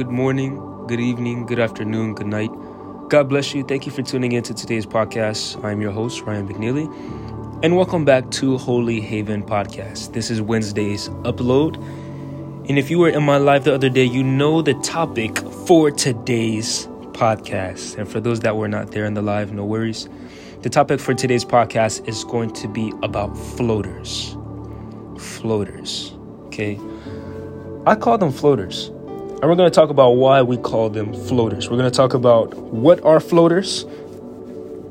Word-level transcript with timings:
good 0.00 0.08
morning, 0.08 0.56
good 0.86 0.98
evening, 0.98 1.44
good 1.44 1.58
afternoon, 1.58 2.14
good 2.14 2.26
night. 2.26 2.50
God 3.10 3.28
bless 3.28 3.52
you. 3.52 3.62
Thank 3.62 3.84
you 3.84 3.92
for 3.92 4.00
tuning 4.00 4.32
in 4.32 4.42
to 4.44 4.54
today's 4.54 4.86
podcast. 4.86 5.62
I'm 5.62 5.82
your 5.82 5.90
host, 5.90 6.22
Ryan 6.22 6.48
McNeely, 6.48 6.86
and 7.62 7.76
welcome 7.76 8.06
back 8.06 8.30
to 8.30 8.56
Holy 8.56 9.02
Haven 9.02 9.42
Podcast. 9.42 10.14
This 10.14 10.30
is 10.30 10.40
Wednesday's 10.40 11.10
upload. 11.28 11.76
And 12.66 12.78
if 12.78 12.88
you 12.88 12.98
were 12.98 13.10
in 13.10 13.22
my 13.24 13.36
live 13.36 13.64
the 13.64 13.74
other 13.74 13.90
day, 13.90 14.04
you 14.04 14.22
know 14.22 14.62
the 14.62 14.72
topic 14.72 15.36
for 15.66 15.90
today's 15.90 16.86
podcast. 17.12 17.98
And 17.98 18.08
for 18.08 18.20
those 18.20 18.40
that 18.40 18.56
were 18.56 18.68
not 18.68 18.92
there 18.92 19.04
in 19.04 19.12
the 19.12 19.20
live, 19.20 19.52
no 19.52 19.66
worries. 19.66 20.08
The 20.62 20.70
topic 20.70 20.98
for 20.98 21.12
today's 21.12 21.44
podcast 21.44 22.08
is 22.08 22.24
going 22.24 22.54
to 22.54 22.68
be 22.68 22.90
about 23.02 23.36
floaters. 23.36 24.34
Floaters. 25.18 26.14
Okay. 26.46 26.80
I 27.84 27.96
call 27.96 28.16
them 28.16 28.32
floaters. 28.32 28.90
And 29.40 29.48
we're 29.48 29.56
going 29.56 29.70
to 29.70 29.74
talk 29.74 29.88
about 29.88 30.10
why 30.10 30.42
we 30.42 30.58
call 30.58 30.90
them 30.90 31.14
floaters. 31.14 31.70
We're 31.70 31.78
going 31.78 31.90
to 31.90 31.96
talk 31.96 32.12
about 32.12 32.54
what 32.54 33.02
are 33.04 33.20
floaters. 33.20 33.86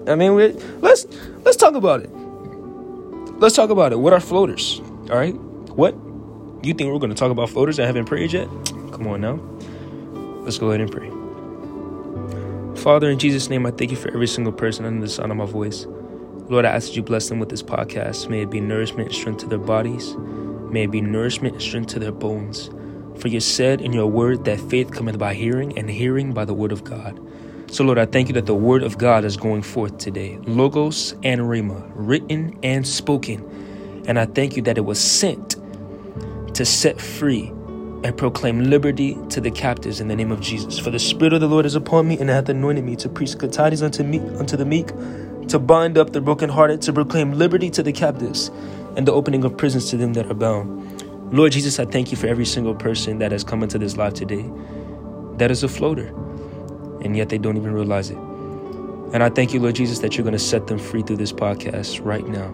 I 0.08 0.16
mean, 0.16 0.34
we, 0.34 0.54
let's 0.82 1.06
let's 1.46 1.56
talk 1.56 1.76
about 1.76 2.02
it. 2.02 2.10
Let's 3.40 3.56
talk 3.56 3.70
about 3.70 3.92
it. 3.92 4.00
What 4.00 4.12
are 4.12 4.20
floaters? 4.20 4.82
All 5.12 5.18
right. 5.18 5.36
What? 5.36 5.94
You 6.64 6.74
think 6.74 6.92
we're 6.92 6.98
going 6.98 7.12
to 7.12 7.16
talk 7.16 7.30
about 7.30 7.52
floaters 7.52 7.78
that 7.78 7.86
haven't 7.86 8.06
prayed 8.06 8.34
yet? 8.34 8.48
Come 8.92 9.06
on 9.06 9.22
now. 9.22 9.40
Let's 10.44 10.58
go 10.58 10.72
ahead 10.72 10.82
and 10.82 10.92
pray. 10.92 11.10
Father, 12.82 13.12
in 13.12 13.20
Jesus' 13.20 13.50
name, 13.50 13.68
I 13.68 13.72
thank 13.72 13.92
you 13.92 13.98
for 13.98 14.12
every 14.12 14.28
single 14.28 14.52
person 14.52 14.84
under 14.84 15.02
the 15.02 15.12
sound 15.12 15.32
of 15.32 15.38
my 15.38 15.46
voice. 15.46 15.86
Lord, 16.50 16.66
I 16.66 16.72
ask 16.72 16.88
that 16.88 16.96
you 16.96 17.04
bless 17.04 17.30
them 17.30 17.38
with 17.38 17.50
this 17.50 17.62
podcast. 17.62 18.30
May 18.30 18.42
it 18.42 18.50
be 18.50 18.60
nourishment 18.62 19.10
and 19.10 19.16
strength 19.16 19.42
to 19.42 19.48
their 19.48 19.60
bodies. 19.60 20.16
May 20.72 20.86
it 20.86 20.92
be 20.92 21.02
nourishment 21.02 21.54
and 21.54 21.62
strength 21.62 21.94
to 21.94 22.00
their 22.00 22.12
bones. 22.12 22.72
For 23.20 23.28
you 23.28 23.42
said 23.42 23.82
in 23.82 23.92
your 23.92 24.08
word 24.08 24.46
that 24.46 24.62
faith 24.62 24.92
cometh 24.92 25.20
by 25.20 25.34
hearing, 25.34 25.78
and 25.78 25.90
hearing 25.90 26.34
by 26.34 26.46
the 26.46 26.54
word 26.54 26.72
of 26.72 26.86
God. 26.86 27.20
So, 27.70 27.84
Lord, 27.84 28.00
I 28.00 28.06
thank 28.06 28.30
you 28.30 28.34
that 28.36 28.46
the 28.46 28.56
word 28.56 28.82
of 28.82 28.98
God 28.98 29.26
is 29.26 29.36
going 29.36 29.62
forth 29.62 29.98
today 29.98 30.40
Logos 30.44 31.14
and 31.22 31.42
Rhema, 31.42 31.92
written 31.96 32.58
and 32.64 32.88
spoken. 32.88 34.04
And 34.08 34.18
I 34.18 34.26
thank 34.26 34.56
you 34.56 34.62
that 34.64 34.78
it 34.78 34.86
was 34.86 35.00
sent 35.00 35.58
to 36.56 36.64
set 36.64 37.00
free 37.02 37.50
and 38.06 38.18
proclaim 38.18 38.64
liberty 38.64 39.18
to 39.32 39.42
the 39.42 39.52
captives 39.52 40.00
in 40.00 40.08
the 40.08 40.16
name 40.16 40.32
of 40.32 40.40
Jesus. 40.40 40.80
For 40.80 40.90
the 40.90 40.98
Spirit 40.98 41.34
of 41.34 41.42
the 41.42 41.48
Lord 41.48 41.66
is 41.66 41.76
upon 41.76 42.08
me, 42.08 42.18
and 42.18 42.30
hath 42.30 42.48
anointed 42.48 42.86
me 42.86 42.96
to 42.96 43.10
preach 43.10 43.38
good 43.38 43.52
tidings 43.52 43.84
unto 43.84 44.02
me, 44.02 44.20
unto 44.38 44.56
the 44.56 44.66
meek, 44.66 44.88
to 45.50 45.60
bind 45.60 45.98
up 45.98 46.14
the 46.14 46.22
brokenhearted, 46.22 46.82
to 46.84 46.94
proclaim 46.94 47.34
liberty 47.34 47.70
to 47.72 47.84
the 47.84 47.92
captives, 47.92 48.50
and 48.96 49.06
the 49.06 49.12
opening 49.12 49.44
of 49.44 49.58
prisons 49.58 49.90
to 49.90 49.98
them 49.98 50.14
that 50.14 50.26
are 50.32 50.34
bound 50.34 50.99
Lord 51.32 51.52
Jesus, 51.52 51.80
I 51.80 51.86
thank 51.86 52.10
you 52.12 52.18
for 52.18 52.26
every 52.28 52.46
single 52.46 52.74
person 52.74 53.20
that 53.20 53.32
has 53.32 53.44
come 53.44 53.62
into 53.62 53.78
this 53.78 53.98
life 53.98 54.16
today 54.16 54.50
that 55.38 55.52
is 55.52 55.64
a 55.64 55.68
floater, 55.68 56.08
and 57.02 57.16
yet 57.16 57.30
they 57.30 57.38
don't 57.38 57.56
even 57.56 57.72
realize 57.74 58.10
it. 58.10 58.18
And 58.18 59.24
I 59.24 59.30
thank 59.30 59.54
you, 59.54 59.60
Lord 59.60 59.76
Jesus, 59.76 60.00
that 60.00 60.18
you're 60.18 60.24
going 60.24 60.34
to 60.34 60.40
set 60.40 60.68
them 60.68 60.78
free 60.78 61.02
through 61.02 61.18
this 61.18 61.32
podcast 61.32 62.04
right 62.04 62.28
now. 62.28 62.48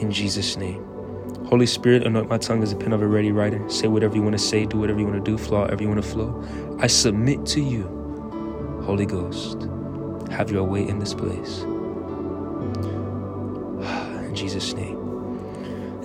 In 0.00 0.10
Jesus' 0.10 0.56
name. 0.56 0.84
Holy 1.46 1.66
Spirit, 1.66 2.06
anoint 2.06 2.28
my 2.28 2.38
tongue 2.38 2.62
as 2.62 2.72
a 2.72 2.76
pen 2.76 2.92
of 2.92 3.02
a 3.02 3.06
ready 3.06 3.30
writer. 3.32 3.68
Say 3.68 3.86
whatever 3.86 4.16
you 4.16 4.22
want 4.22 4.32
to 4.32 4.42
say, 4.42 4.66
do 4.66 4.78
whatever 4.78 4.98
you 4.98 5.06
want 5.06 5.24
to 5.24 5.30
do, 5.30 5.36
flow 5.36 5.58
however 5.58 5.82
you 5.82 5.88
want 5.88 6.02
to 6.02 6.08
flow. 6.08 6.42
I 6.78 6.86
submit 6.86 7.44
to 7.46 7.60
you, 7.60 7.84
Holy 8.84 9.06
Ghost. 9.06 9.68
Have 10.30 10.50
your 10.50 10.64
way 10.64 10.88
in 10.88 11.00
this 11.00 11.12
place. 11.12 11.62
In 14.24 14.34
Jesus' 14.34 14.72
name. 14.74 15.03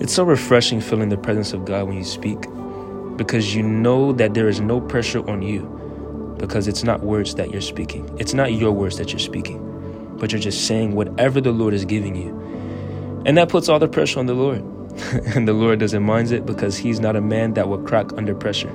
It's 0.00 0.14
so 0.14 0.24
refreshing 0.24 0.80
feeling 0.80 1.10
the 1.10 1.18
presence 1.18 1.52
of 1.52 1.66
God 1.66 1.86
when 1.86 1.98
you 1.98 2.04
speak 2.04 2.38
because 3.16 3.54
you 3.54 3.62
know 3.62 4.12
that 4.12 4.32
there 4.32 4.48
is 4.48 4.58
no 4.58 4.80
pressure 4.80 5.28
on 5.28 5.42
you 5.42 5.60
because 6.38 6.66
it's 6.66 6.82
not 6.82 7.02
words 7.02 7.34
that 7.34 7.50
you're 7.50 7.60
speaking. 7.60 8.10
It's 8.18 8.32
not 8.32 8.54
your 8.54 8.72
words 8.72 8.96
that 8.96 9.12
you're 9.12 9.18
speaking, 9.18 10.16
but 10.18 10.32
you're 10.32 10.40
just 10.40 10.66
saying 10.66 10.94
whatever 10.94 11.38
the 11.42 11.52
Lord 11.52 11.74
is 11.74 11.84
giving 11.84 12.16
you. 12.16 12.30
And 13.26 13.36
that 13.36 13.50
puts 13.50 13.68
all 13.68 13.78
the 13.78 13.88
pressure 13.88 14.18
on 14.20 14.24
the 14.24 14.32
Lord. 14.32 14.60
and 15.34 15.46
the 15.46 15.52
Lord 15.52 15.80
doesn't 15.80 16.02
mind 16.02 16.32
it 16.32 16.46
because 16.46 16.78
he's 16.78 16.98
not 16.98 17.14
a 17.14 17.20
man 17.20 17.52
that 17.52 17.68
will 17.68 17.82
crack 17.82 18.10
under 18.14 18.34
pressure. 18.34 18.72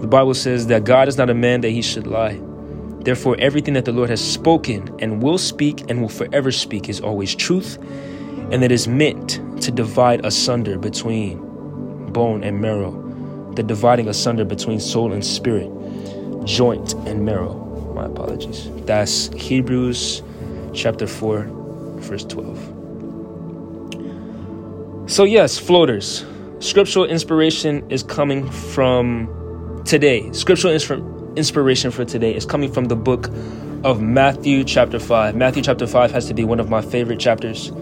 The 0.00 0.06
Bible 0.08 0.32
says 0.32 0.68
that 0.68 0.84
God 0.84 1.08
is 1.08 1.18
not 1.18 1.28
a 1.28 1.34
man 1.34 1.60
that 1.60 1.70
he 1.70 1.82
should 1.82 2.06
lie. 2.06 2.40
Therefore, 3.00 3.36
everything 3.38 3.74
that 3.74 3.84
the 3.84 3.92
Lord 3.92 4.08
has 4.08 4.26
spoken 4.26 4.96
and 4.98 5.22
will 5.22 5.36
speak 5.36 5.90
and 5.90 6.00
will 6.00 6.08
forever 6.08 6.50
speak 6.50 6.88
is 6.88 7.02
always 7.02 7.34
truth 7.34 7.76
and 8.54 8.62
it 8.62 8.70
is 8.70 8.86
meant 8.86 9.40
to 9.60 9.72
divide 9.72 10.24
asunder 10.24 10.78
between 10.78 11.40
bone 12.12 12.44
and 12.44 12.60
marrow, 12.60 12.92
the 13.56 13.64
dividing 13.64 14.06
asunder 14.06 14.44
between 14.44 14.78
soul 14.78 15.12
and 15.12 15.26
spirit, 15.26 15.68
joint 16.44 16.92
and 17.08 17.24
marrow. 17.24 17.52
My 17.96 18.04
apologies. 18.06 18.70
That's 18.86 19.26
Hebrews 19.34 20.22
chapter 20.72 21.08
4, 21.08 21.48
verse 21.96 22.24
12. 22.26 22.70
So, 25.10 25.24
yes, 25.24 25.58
floaters. 25.58 26.24
Scriptural 26.60 27.06
inspiration 27.06 27.84
is 27.90 28.04
coming 28.04 28.48
from 28.48 29.82
today. 29.84 30.30
Scriptural 30.30 30.72
inspiration 31.36 31.90
for 31.90 32.04
today 32.04 32.32
is 32.32 32.46
coming 32.46 32.72
from 32.72 32.84
the 32.84 32.94
book 32.94 33.30
of 33.82 34.00
Matthew 34.00 34.62
chapter 34.62 35.00
5. 35.00 35.34
Matthew 35.34 35.64
chapter 35.64 35.88
5 35.88 36.12
has 36.12 36.26
to 36.26 36.34
be 36.34 36.44
one 36.44 36.60
of 36.60 36.70
my 36.70 36.82
favorite 36.82 37.18
chapters 37.18 37.72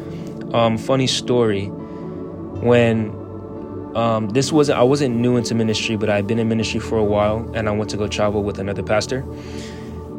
um, 0.53 0.79
funny 0.79 1.07
story 1.07 1.67
when 1.67 3.11
um, 3.97 4.31
this 4.31 4.53
wasn't 4.53 4.79
I 4.79 4.83
wasn't 4.83 5.17
new 5.17 5.37
into 5.37 5.55
ministry, 5.55 5.97
but 5.97 6.09
I'd 6.09 6.27
been 6.27 6.39
in 6.39 6.49
ministry 6.49 6.81
for 6.81 6.97
a 6.97 7.05
while, 7.05 7.51
and 7.55 7.69
I 7.69 7.73
went 7.73 7.91
to 7.91 7.97
go 7.97 8.09
travel 8.09 8.43
with 8.43 8.59
another 8.59 8.83
pastor, 8.83 9.25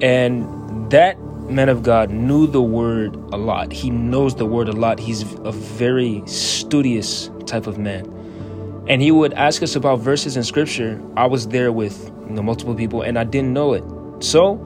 and 0.01 0.91
that 0.91 1.19
man 1.49 1.69
of 1.69 1.83
God 1.83 2.09
knew 2.09 2.47
the 2.47 2.61
word 2.61 3.15
a 3.15 3.37
lot. 3.37 3.71
He 3.71 3.89
knows 3.89 4.35
the 4.35 4.45
word 4.45 4.67
a 4.69 4.73
lot. 4.73 4.99
He's 4.99 5.23
a 5.39 5.51
very 5.51 6.21
studious 6.25 7.31
type 7.45 7.67
of 7.67 7.77
man, 7.77 8.05
and 8.87 9.01
he 9.01 9.11
would 9.11 9.33
ask 9.33 9.63
us 9.63 9.75
about 9.75 9.99
verses 9.99 10.37
in 10.37 10.43
scripture. 10.43 11.01
I 11.17 11.25
was 11.25 11.47
there 11.47 11.71
with 11.71 12.11
you 12.27 12.35
know, 12.35 12.43
multiple 12.43 12.75
people, 12.75 13.01
and 13.01 13.17
I 13.17 13.23
didn't 13.23 13.53
know 13.53 13.73
it, 13.73 13.83
so 14.23 14.57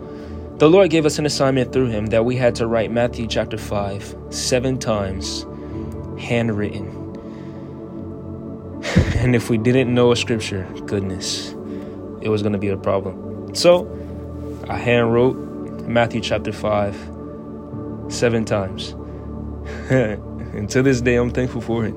the 0.58 0.70
Lord 0.70 0.90
gave 0.90 1.06
us 1.06 1.20
an 1.20 1.26
assignment 1.26 1.72
through 1.72 1.88
him 1.88 2.08
that 2.08 2.26
we 2.26 2.36
had 2.36 2.56
to 2.56 2.68
write 2.68 2.92
Matthew 2.92 3.28
chapter 3.28 3.58
five 3.58 4.16
seven 4.32 4.80
times 4.80 5.46
handwritten. 6.20 6.86
and 9.18 9.36
if 9.36 9.50
we 9.50 9.58
didn't 9.58 9.94
know 9.94 10.12
a 10.12 10.16
scripture, 10.16 10.68
goodness, 10.86 11.54
it 12.22 12.30
was 12.30 12.42
going 12.42 12.54
to 12.54 12.60
be 12.60 12.70
a 12.70 12.78
problem. 12.78 13.54
So 13.56 13.88
I 14.70 14.78
hand 14.78 15.14
wrote 15.14 15.36
Matthew 15.88 16.22
chapter 16.22 16.52
5 16.52 16.96
seven 18.10 18.46
times. 18.46 18.92
and 19.90 20.70
to 20.70 20.82
this 20.82 21.02
day, 21.02 21.16
I'm 21.16 21.32
thankful 21.32 21.62
for 21.62 21.86
it. 21.86 21.96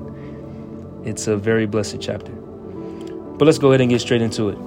It's 1.03 1.27
a 1.27 1.37
very 1.37 1.65
blessed 1.65 2.01
chapter. 2.01 2.31
But 2.31 3.45
let's 3.45 3.57
go 3.57 3.69
ahead 3.69 3.81
and 3.81 3.89
get 3.89 4.01
straight 4.01 4.21
into 4.21 4.49
it. 4.49 4.57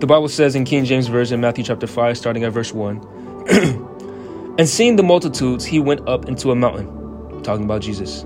The 0.00 0.06
Bible 0.06 0.28
says 0.28 0.54
in 0.54 0.64
King 0.64 0.84
James 0.84 1.06
Version, 1.06 1.40
Matthew 1.40 1.64
chapter 1.64 1.86
5, 1.86 2.18
starting 2.18 2.44
at 2.44 2.52
verse 2.52 2.72
1 2.72 3.44
And 4.58 4.68
seeing 4.68 4.96
the 4.96 5.02
multitudes, 5.02 5.64
he 5.64 5.80
went 5.80 6.08
up 6.08 6.26
into 6.26 6.50
a 6.50 6.54
mountain 6.54 7.03
talking 7.44 7.64
about 7.64 7.82
Jesus. 7.82 8.22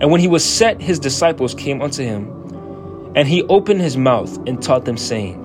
And 0.00 0.10
when 0.10 0.20
he 0.20 0.28
was 0.28 0.44
set, 0.44 0.80
his 0.80 0.98
disciples 0.98 1.54
came 1.54 1.82
unto 1.82 2.02
him, 2.02 2.30
and 3.14 3.28
he 3.28 3.42
opened 3.44 3.80
his 3.80 3.96
mouth 3.96 4.36
and 4.46 4.62
taught 4.62 4.84
them, 4.84 4.96
saying, 4.96 5.36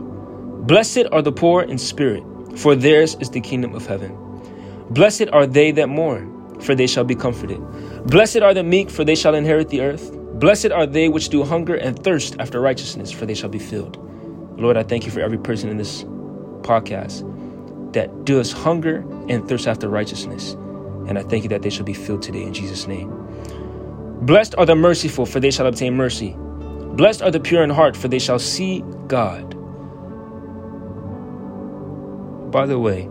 Blessed 0.66 1.06
are 1.12 1.22
the 1.22 1.32
poor 1.32 1.62
in 1.62 1.78
spirit, 1.78 2.24
for 2.58 2.76
theirs 2.76 3.16
is 3.20 3.30
the 3.30 3.42
kingdom 3.42 3.76
of 3.76 3.86
heaven. 3.86 4.16
Blessed 4.92 5.30
are 5.34 5.46
they 5.46 5.72
that 5.72 5.90
mourn, 5.90 6.60
for 6.62 6.76
they 6.76 6.88
shall 6.88 7.04
be 7.04 7.16
comforted. 7.16 7.60
Blessed 8.08 8.38
are 8.38 8.54
the 8.54 8.64
meek, 8.64 8.90
for 8.90 9.04
they 9.04 9.16
shall 9.16 9.36
inherit 9.36 9.70
the 9.70 9.82
earth. 9.82 10.12
Blessed 10.40 10.72
are 10.72 10.86
they 10.86 11.10
which 11.10 11.30
do 11.30 11.44
hunger 11.44 11.76
and 11.76 12.02
thirst 12.04 12.36
after 12.40 12.62
righteousness, 12.62 13.12
for 13.12 13.26
they 13.26 13.34
shall 13.34 13.50
be 13.50 13.60
filled. 13.60 13.98
Lord, 14.60 14.78
I 14.78 14.84
thank 14.84 15.06
you 15.06 15.12
for 15.12 15.20
every 15.20 15.38
person 15.38 15.70
in 15.70 15.78
this 15.78 16.04
podcast 16.62 17.24
that 17.94 18.26
does 18.26 18.52
hunger 18.52 19.06
and 19.30 19.48
thirst 19.48 19.68
after 19.68 19.90
righteousness. 19.90 20.56
And 21.08 21.20
I 21.20 21.24
thank 21.24 21.44
you 21.44 21.50
that 21.50 21.62
they 21.62 21.70
shall 21.70 21.86
be 21.86 21.94
filled 21.94 22.22
today 22.22 22.42
in 22.42 22.54
Jesus' 22.54 22.88
name. 22.88 23.12
Blessed 24.22 24.56
are 24.58 24.66
the 24.66 24.76
merciful, 24.76 25.26
for 25.26 25.40
they 25.40 25.52
shall 25.52 25.68
obtain 25.68 25.96
mercy. 25.96 26.36
Blessed 26.38 27.22
are 27.22 27.32
the 27.32 27.40
pure 27.40 27.64
in 27.64 27.70
heart, 27.70 27.96
for 27.96 28.08
they 28.08 28.20
shall 28.20 28.40
see 28.40 28.84
God. 29.08 29.52
By 32.52 32.66
the 32.66 32.80
way, 32.80 33.10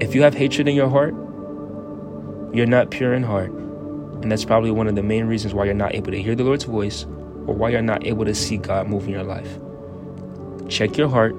if 0.00 0.14
you 0.14 0.22
have 0.22 0.32
hatred 0.32 0.68
in 0.68 0.74
your 0.74 0.88
heart, 0.88 1.14
you're 2.54 2.66
not 2.66 2.90
pure 2.90 3.12
in 3.12 3.22
heart. 3.22 3.50
And 3.50 4.30
that's 4.30 4.44
probably 4.44 4.70
one 4.70 4.86
of 4.86 4.94
the 4.94 5.02
main 5.02 5.26
reasons 5.26 5.52
why 5.52 5.64
you're 5.64 5.74
not 5.74 5.94
able 5.94 6.12
to 6.12 6.22
hear 6.22 6.34
the 6.34 6.44
Lord's 6.44 6.64
voice 6.64 7.04
or 7.46 7.54
why 7.54 7.70
you're 7.70 7.82
not 7.82 8.06
able 8.06 8.24
to 8.24 8.34
see 8.34 8.56
God 8.56 8.86
move 8.86 9.04
in 9.04 9.10
your 9.10 9.24
life. 9.24 9.58
Check 10.68 10.96
your 10.96 11.08
heart. 11.08 11.34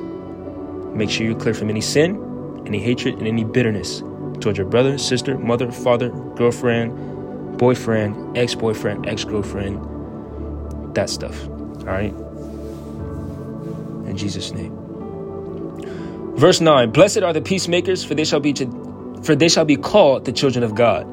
Make 0.94 1.10
sure 1.10 1.26
you're 1.26 1.40
clear 1.40 1.54
from 1.54 1.70
any 1.70 1.82
sin, 1.82 2.64
any 2.68 2.80
hatred, 2.80 3.16
and 3.16 3.28
any 3.28 3.44
bitterness 3.44 4.04
towards 4.44 4.58
your 4.58 4.68
brother, 4.68 4.98
sister, 4.98 5.38
mother, 5.38 5.72
father, 5.72 6.10
girlfriend, 6.36 7.58
boyfriend, 7.58 8.38
ex 8.38 8.54
boyfriend, 8.54 9.08
ex 9.08 9.24
girlfriend, 9.24 9.80
that 10.96 11.10
stuff. 11.10 11.48
All 11.48 11.86
right. 11.86 12.14
In 14.06 14.16
Jesus' 14.18 14.52
name. 14.52 14.78
Verse 16.36 16.60
9 16.62 16.92
Blessed 16.92 17.24
are 17.24 17.34
the 17.34 17.42
peacemakers, 17.42 18.04
for 18.04 18.16
they 18.16 18.26
shall 18.26 18.40
be, 18.40 18.54
for 19.24 19.36
they 19.36 19.50
shall 19.50 19.66
be 19.66 19.78
called 19.78 20.26
the 20.26 20.32
children 20.32 20.64
of 20.64 20.76
God. 20.76 21.08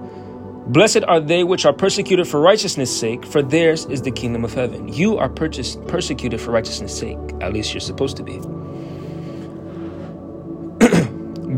Blessed 0.73 1.05
are 1.05 1.21
they 1.21 1.43
which 1.43 1.65
are 1.65 1.73
persecuted 1.73 2.29
for 2.29 2.41
righteousness' 2.41 2.97
sake, 2.97 3.25
for 3.25 3.43
theirs 3.43 3.87
is 3.87 4.03
the 4.03 4.11
kingdom 4.11 4.45
of 4.45 4.55
heaven. 4.55 4.93
You 4.93 5.19
are 5.19 5.29
purchased, 5.29 5.85
persecuted 5.87 6.41
for 6.41 6.53
righteousness' 6.53 6.97
sake. 6.97 7.19
At 7.41 7.53
least 7.53 7.73
you're 7.75 7.81
supposed 7.81 8.17
to 8.19 8.23
be. 8.23 8.41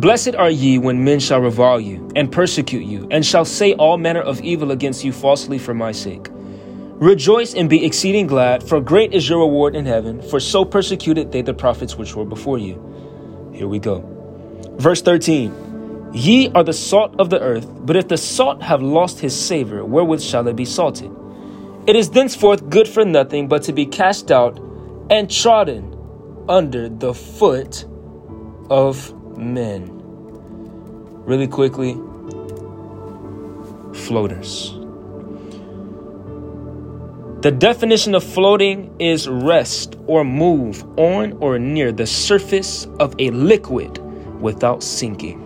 Blessed 0.03 0.35
are 0.35 0.51
ye 0.51 0.79
when 0.79 1.05
men 1.05 1.21
shall 1.21 1.41
revile 1.41 1.81
you, 1.81 2.11
and 2.17 2.33
persecute 2.33 2.83
you, 2.83 3.07
and 3.13 3.25
shall 3.25 3.45
say 3.45 3.73
all 3.75 3.97
manner 3.97 4.21
of 4.21 4.41
evil 4.41 4.73
against 4.73 5.05
you 5.05 5.13
falsely 5.13 5.59
for 5.59 5.75
my 5.75 5.93
sake. 5.93 6.27
Rejoice 6.33 7.55
and 7.55 7.71
be 7.71 7.87
exceeding 7.87 8.27
glad, 8.27 8.65
for 8.65 8.81
great 8.81 9.15
is 9.15 9.29
your 9.29 9.39
reward 9.39 9.77
in 9.77 9.87
heaven, 9.87 10.21
for 10.21 10.41
so 10.41 10.65
persecuted 10.65 11.31
they 11.31 11.41
the 11.41 11.55
prophets 11.55 11.95
which 11.95 12.17
were 12.17 12.25
before 12.25 12.59
you. 12.59 12.75
Here 13.55 13.69
we 13.69 13.79
go. 13.79 14.03
Verse 14.77 15.03
13. 15.03 16.11
Ye 16.13 16.49
are 16.49 16.65
the 16.65 16.73
salt 16.73 17.15
of 17.21 17.31
the 17.31 17.39
earth, 17.39 17.69
but 17.87 17.95
if 17.95 18.09
the 18.09 18.17
salt 18.17 18.61
have 18.61 18.83
lost 18.83 19.21
his 19.21 19.41
savor, 19.41 19.85
wherewith 19.85 20.21
shall 20.21 20.49
it 20.49 20.57
be 20.57 20.65
salted? 20.65 21.13
It 21.87 21.95
is 21.95 22.11
thenceforth 22.11 22.69
good 22.71 22.89
for 22.89 23.05
nothing 23.05 23.47
but 23.47 23.63
to 23.63 23.73
be 23.73 23.87
cast 23.87 24.33
out 24.33 24.59
and 25.11 25.31
trodden 25.31 25.97
under 26.49 26.89
the 26.89 27.15
foot 27.15 27.85
of 28.69 29.15
men. 29.37 29.89
Really 31.25 31.47
quickly, 31.47 31.95
floaters. 33.95 34.75
The 37.43 37.51
definition 37.51 38.15
of 38.15 38.23
floating 38.23 38.95
is 39.01 39.29
rest 39.29 39.97
or 40.07 40.25
move 40.25 40.85
on 40.97 41.33
or 41.41 41.59
near 41.59 41.91
the 41.91 42.07
surface 42.07 42.87
of 43.01 43.15
a 43.19 43.31
liquid 43.31 43.99
without 44.41 44.83
sinking. 44.83 45.41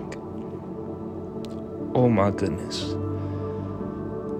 Oh 1.94 2.10
my 2.10 2.30
goodness. 2.30 2.94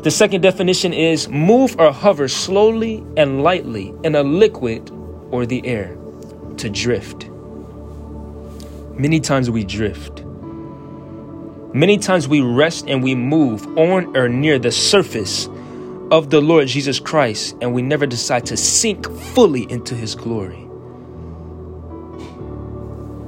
The 0.03 0.11
second 0.11 0.43
definition 0.43 0.93
is 0.93 1.29
move 1.29 1.75
or 1.79 1.93
hover 1.93 2.29
slowly 2.29 3.05
and 3.17 3.43
lightly 3.43 3.95
in 4.05 4.15
a 4.15 4.23
liquid 4.23 4.91
or 5.31 5.47
the 5.47 5.67
air 5.67 5.97
to 6.59 6.69
drift. 6.69 7.31
Many 8.99 9.21
times 9.21 9.51
we 9.51 9.63
drift. 9.63 10.25
Many 11.75 11.99
times 11.99 12.27
we 12.27 12.41
rest 12.41 12.87
and 12.89 13.03
we 13.03 13.15
move 13.15 13.67
on 13.77 14.17
or 14.17 14.27
near 14.27 14.59
the 14.59 14.73
surface 14.73 15.51
of 16.11 16.31
the 16.31 16.41
Lord 16.41 16.69
Jesus 16.69 16.99
Christ 16.99 17.55
and 17.61 17.75
we 17.75 17.83
never 17.83 18.07
decide 18.07 18.47
to 18.47 18.57
sink 18.57 19.07
fully 19.35 19.71
into 19.71 19.95
his 19.95 20.15
glory. 20.15 20.63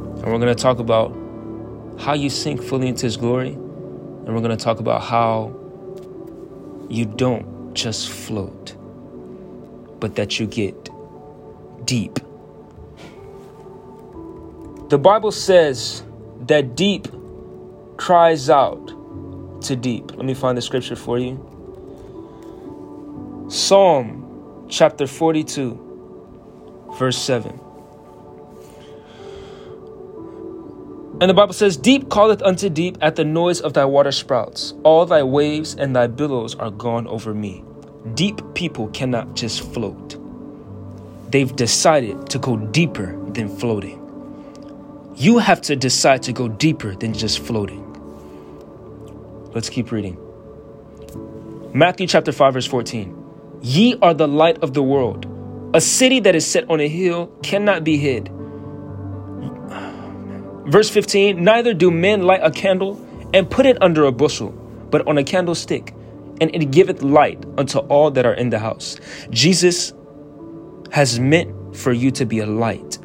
And 0.09 0.25
we're 0.25 0.39
going 0.39 0.55
to 0.57 0.63
talk 0.63 0.79
about 0.79 1.15
how 1.99 2.15
you 2.15 2.31
sink 2.31 2.63
fully 2.63 2.89
into 2.89 3.05
his 3.05 3.19
glory 3.19 3.51
and 3.51 4.35
we're 4.35 4.41
going 4.41 4.57
to 4.57 4.65
talk 4.65 4.81
about 4.81 5.03
how 5.03 5.55
you 6.89 7.05
don't 7.05 7.75
just 7.75 8.09
float, 8.09 8.75
but 10.01 10.15
that 10.17 10.41
you 10.41 10.47
get 10.47 10.89
deep. 11.85 12.21
The 14.89 14.97
Bible 14.97 15.33
says 15.33 16.03
that 16.47 16.75
deep 16.75 17.09
cries 17.99 18.49
out 18.49 18.87
to 19.65 19.77
deep. 19.77 20.17
Let 20.17 20.25
me 20.25 20.33
find 20.33 20.57
the 20.57 20.63
scripture 20.63 20.97
for 20.97 21.19
you. 21.19 21.37
Psalm 23.51 24.67
chapter 24.71 25.07
42, 25.07 26.89
verse 26.99 27.19
7. 27.19 27.61
And 31.21 31.29
the 31.29 31.35
Bible 31.35 31.53
says, 31.53 31.77
Deep 31.77 32.09
calleth 32.09 32.41
unto 32.41 32.71
deep 32.71 32.97
at 33.03 33.17
the 33.17 33.27
noise 33.27 33.61
of 33.61 33.75
thy 33.75 33.85
water 33.85 34.13
sprouts. 34.13 34.73
All 34.85 35.05
thy 35.05 35.23
waves 35.23 35.75
and 35.75 35.95
thy 35.95 36.07
billows 36.07 36.55
are 36.55 36.71
gone 36.71 37.07
over 37.09 37.35
me. 37.35 37.63
Deep 38.15 38.41
people 38.55 38.89
cannot 38.89 39.35
just 39.35 39.71
float, 39.75 40.17
they've 41.31 41.55
decided 41.57 42.31
to 42.31 42.39
go 42.39 42.57
deeper 42.57 43.15
than 43.33 43.55
floating. 43.55 44.08
You 45.19 45.39
have 45.39 45.61
to 45.63 45.75
decide 45.75 46.23
to 46.23 46.33
go 46.33 46.47
deeper 46.47 46.95
than 46.95 47.13
just 47.13 47.41
floating. 47.41 47.83
Let's 49.53 49.69
keep 49.69 49.91
reading. 49.91 50.17
Matthew 51.75 52.07
chapter 52.07 52.31
5, 52.31 52.55
verse 52.55 52.67
14. 52.67 53.59
Ye 53.61 53.99
are 54.01 54.15
the 54.15 54.29
light 54.29 54.59
of 54.63 54.75
the 54.75 54.83
world. 54.85 55.27
A 55.75 55.81
city 55.81 56.21
that 56.21 56.37
is 56.37 56.47
set 56.47 56.71
on 56.71 56.79
a 56.79 56.87
hill 56.87 57.27
cannot 57.43 57.83
be 57.83 57.97
hid. 57.97 58.29
Verse 60.69 60.89
15 60.89 61.43
Neither 61.43 61.75
do 61.75 61.91
men 61.91 62.23
light 62.23 62.45
a 62.45 62.53
candle 62.53 63.05
and 63.35 63.51
put 63.51 63.67
it 63.67 63.77
under 63.83 64.05
a 64.05 64.13
bushel, 64.13 64.51
but 64.89 65.05
on 65.09 65.19
a 65.19 65.25
candlestick, 65.25 65.93
and 66.41 66.55
it 66.55 66.71
giveth 66.71 67.03
light 67.03 67.45
unto 67.59 67.81
all 67.81 68.13
that 68.13 68.25
are 68.25 68.35
in 68.35 68.51
the 68.51 68.61
house. 68.61 69.01
Jesus 69.31 69.93
has 70.93 71.19
meant 71.19 71.77
for 71.77 71.93
you 71.93 72.13
to 72.13 72.25
be 72.25 72.39
a 72.39 72.47
light 72.47 72.99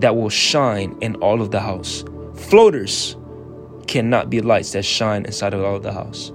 that 0.00 0.16
will 0.16 0.28
shine 0.28 0.96
in 1.00 1.14
all 1.16 1.40
of 1.40 1.50
the 1.50 1.60
house. 1.60 2.04
Floaters 2.34 3.16
cannot 3.86 4.30
be 4.30 4.40
lights 4.40 4.72
that 4.72 4.84
shine 4.84 5.24
inside 5.24 5.54
of 5.54 5.62
all 5.62 5.76
of 5.76 5.82
the 5.82 5.92
house. 5.92 6.32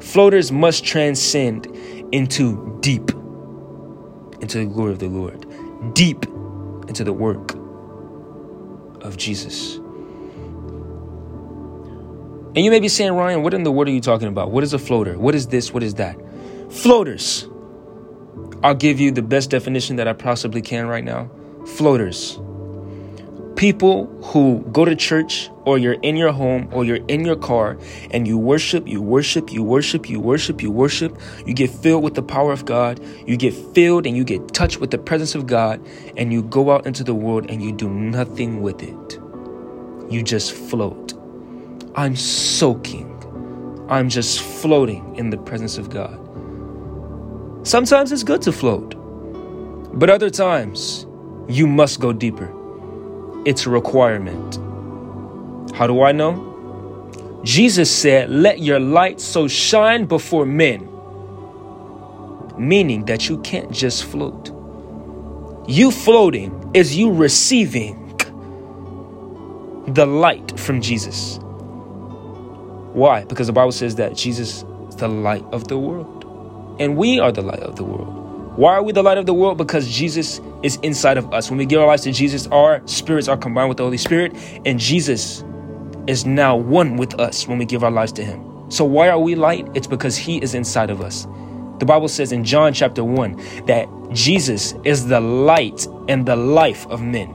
Floaters 0.00 0.50
must 0.50 0.84
transcend 0.84 1.66
into 2.12 2.78
deep, 2.80 3.10
into 4.40 4.58
the 4.58 4.66
glory 4.66 4.92
of 4.92 4.98
the 4.98 5.08
Lord, 5.08 5.46
deep 5.94 6.24
into 6.88 7.04
the 7.04 7.12
work 7.12 7.54
of 9.02 9.16
Jesus. 9.16 9.76
And 12.52 12.64
you 12.64 12.70
may 12.70 12.80
be 12.80 12.88
saying, 12.88 13.12
Ryan, 13.12 13.42
what 13.42 13.54
in 13.54 13.62
the 13.62 13.70
world 13.70 13.88
are 13.88 13.92
you 13.92 14.00
talking 14.00 14.26
about? 14.26 14.50
What 14.50 14.64
is 14.64 14.72
a 14.72 14.78
floater? 14.78 15.16
What 15.18 15.34
is 15.34 15.46
this? 15.48 15.72
What 15.72 15.82
is 15.82 15.94
that? 15.94 16.16
Floaters. 16.70 17.46
I'll 18.62 18.74
give 18.74 18.98
you 18.98 19.12
the 19.12 19.22
best 19.22 19.50
definition 19.50 19.96
that 19.96 20.08
I 20.08 20.12
possibly 20.14 20.60
can 20.60 20.86
right 20.86 21.04
now. 21.04 21.30
Floaters. 21.76 22.40
People 23.60 24.06
who 24.22 24.60
go 24.72 24.86
to 24.86 24.96
church 24.96 25.50
or 25.66 25.76
you're 25.76 26.00
in 26.00 26.16
your 26.16 26.32
home 26.32 26.66
or 26.72 26.82
you're 26.82 27.04
in 27.08 27.26
your 27.26 27.36
car 27.36 27.76
and 28.10 28.26
you 28.26 28.38
worship, 28.38 28.88
you 28.88 29.02
worship, 29.02 29.52
you 29.52 29.62
worship, 29.62 30.08
you 30.08 30.18
worship, 30.18 30.62
you 30.62 30.70
worship. 30.70 31.20
You 31.44 31.52
get 31.52 31.68
filled 31.68 32.02
with 32.02 32.14
the 32.14 32.22
power 32.22 32.52
of 32.52 32.64
God. 32.64 32.98
You 33.26 33.36
get 33.36 33.52
filled 33.52 34.06
and 34.06 34.16
you 34.16 34.24
get 34.24 34.54
touched 34.54 34.80
with 34.80 34.90
the 34.90 34.96
presence 34.96 35.34
of 35.34 35.46
God 35.46 35.86
and 36.16 36.32
you 36.32 36.42
go 36.42 36.70
out 36.70 36.86
into 36.86 37.04
the 37.04 37.12
world 37.14 37.50
and 37.50 37.62
you 37.62 37.70
do 37.70 37.90
nothing 37.90 38.62
with 38.62 38.82
it. 38.82 39.20
You 40.10 40.22
just 40.22 40.52
float. 40.52 41.12
I'm 41.96 42.16
soaking. 42.16 43.08
I'm 43.90 44.08
just 44.08 44.40
floating 44.40 45.16
in 45.16 45.28
the 45.28 45.36
presence 45.36 45.76
of 45.76 45.90
God. 45.90 46.16
Sometimes 47.68 48.10
it's 48.10 48.22
good 48.22 48.40
to 48.40 48.52
float, 48.52 48.94
but 49.98 50.08
other 50.08 50.30
times 50.30 51.04
you 51.46 51.66
must 51.66 52.00
go 52.00 52.14
deeper. 52.14 52.56
It's 53.46 53.66
a 53.66 53.70
requirement. 53.70 54.56
How 55.74 55.86
do 55.86 56.02
I 56.02 56.12
know? 56.12 56.46
Jesus 57.42 57.90
said, 57.90 58.28
Let 58.28 58.60
your 58.60 58.78
light 58.78 59.20
so 59.20 59.48
shine 59.48 60.04
before 60.04 60.44
men, 60.44 60.88
meaning 62.58 63.06
that 63.06 63.28
you 63.28 63.38
can't 63.38 63.70
just 63.70 64.04
float. 64.04 64.50
You 65.66 65.90
floating 65.90 66.70
is 66.74 66.96
you 66.96 67.12
receiving 67.12 67.96
the 69.86 70.04
light 70.04 70.58
from 70.60 70.82
Jesus. 70.82 71.38
Why? 72.92 73.24
Because 73.24 73.46
the 73.46 73.52
Bible 73.54 73.72
says 73.72 73.94
that 73.96 74.16
Jesus 74.16 74.64
is 74.88 74.96
the 74.96 75.08
light 75.08 75.44
of 75.52 75.68
the 75.68 75.78
world. 75.78 76.76
And 76.78 76.96
we 76.96 77.18
are 77.20 77.32
the 77.32 77.42
light 77.42 77.60
of 77.60 77.76
the 77.76 77.84
world. 77.84 78.16
Why 78.56 78.74
are 78.74 78.82
we 78.82 78.92
the 78.92 79.02
light 79.02 79.16
of 79.16 79.26
the 79.26 79.34
world? 79.34 79.58
Because 79.58 79.88
Jesus 79.88 80.40
is 80.62 80.76
inside 80.82 81.16
of 81.16 81.32
us. 81.32 81.50
When 81.50 81.58
we 81.58 81.66
give 81.66 81.80
our 81.80 81.86
lives 81.86 82.02
to 82.02 82.12
Jesus, 82.12 82.46
our 82.48 82.86
spirits 82.86 83.28
are 83.28 83.36
combined 83.36 83.68
with 83.68 83.78
the 83.78 83.84
Holy 83.84 83.96
Spirit, 83.96 84.34
and 84.66 84.78
Jesus 84.78 85.44
is 86.06 86.26
now 86.26 86.56
one 86.56 86.96
with 86.96 87.18
us 87.20 87.46
when 87.46 87.58
we 87.58 87.64
give 87.64 87.84
our 87.84 87.90
lives 87.90 88.12
to 88.12 88.24
Him. 88.24 88.70
So, 88.70 88.84
why 88.84 89.08
are 89.08 89.18
we 89.18 89.34
light? 89.36 89.68
It's 89.74 89.86
because 89.86 90.16
He 90.16 90.42
is 90.42 90.54
inside 90.54 90.90
of 90.90 91.00
us. 91.00 91.26
The 91.78 91.86
Bible 91.86 92.08
says 92.08 92.32
in 92.32 92.44
John 92.44 92.72
chapter 92.74 93.04
1 93.04 93.64
that 93.66 93.88
Jesus 94.12 94.74
is 94.84 95.06
the 95.06 95.20
light 95.20 95.86
and 96.08 96.26
the 96.26 96.36
life 96.36 96.86
of 96.88 97.00
men. 97.00 97.30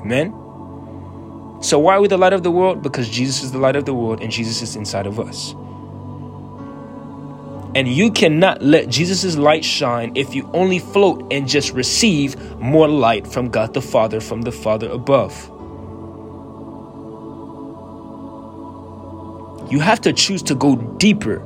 Amen? 0.00 0.32
So, 1.62 1.78
why 1.78 1.94
are 1.94 2.00
we 2.00 2.08
the 2.08 2.18
light 2.18 2.32
of 2.32 2.42
the 2.42 2.50
world? 2.50 2.82
Because 2.82 3.08
Jesus 3.08 3.42
is 3.42 3.52
the 3.52 3.58
light 3.58 3.76
of 3.76 3.86
the 3.86 3.94
world 3.94 4.20
and 4.20 4.30
Jesus 4.30 4.62
is 4.62 4.76
inside 4.76 5.06
of 5.06 5.18
us. 5.18 5.54
And 7.74 7.88
you 7.88 8.10
cannot 8.10 8.60
let 8.62 8.90
Jesus' 8.90 9.36
light 9.36 9.64
shine 9.64 10.12
if 10.14 10.34
you 10.34 10.48
only 10.52 10.78
float 10.78 11.26
and 11.32 11.48
just 11.48 11.72
receive 11.72 12.38
more 12.60 12.86
light 12.86 13.26
from 13.26 13.48
God 13.48 13.72
the 13.72 13.80
Father, 13.80 14.20
from 14.20 14.42
the 14.42 14.52
Father 14.52 14.90
above. 14.90 15.48
You 19.72 19.80
have 19.80 20.02
to 20.02 20.12
choose 20.12 20.42
to 20.44 20.54
go 20.54 20.76
deeper 20.76 21.42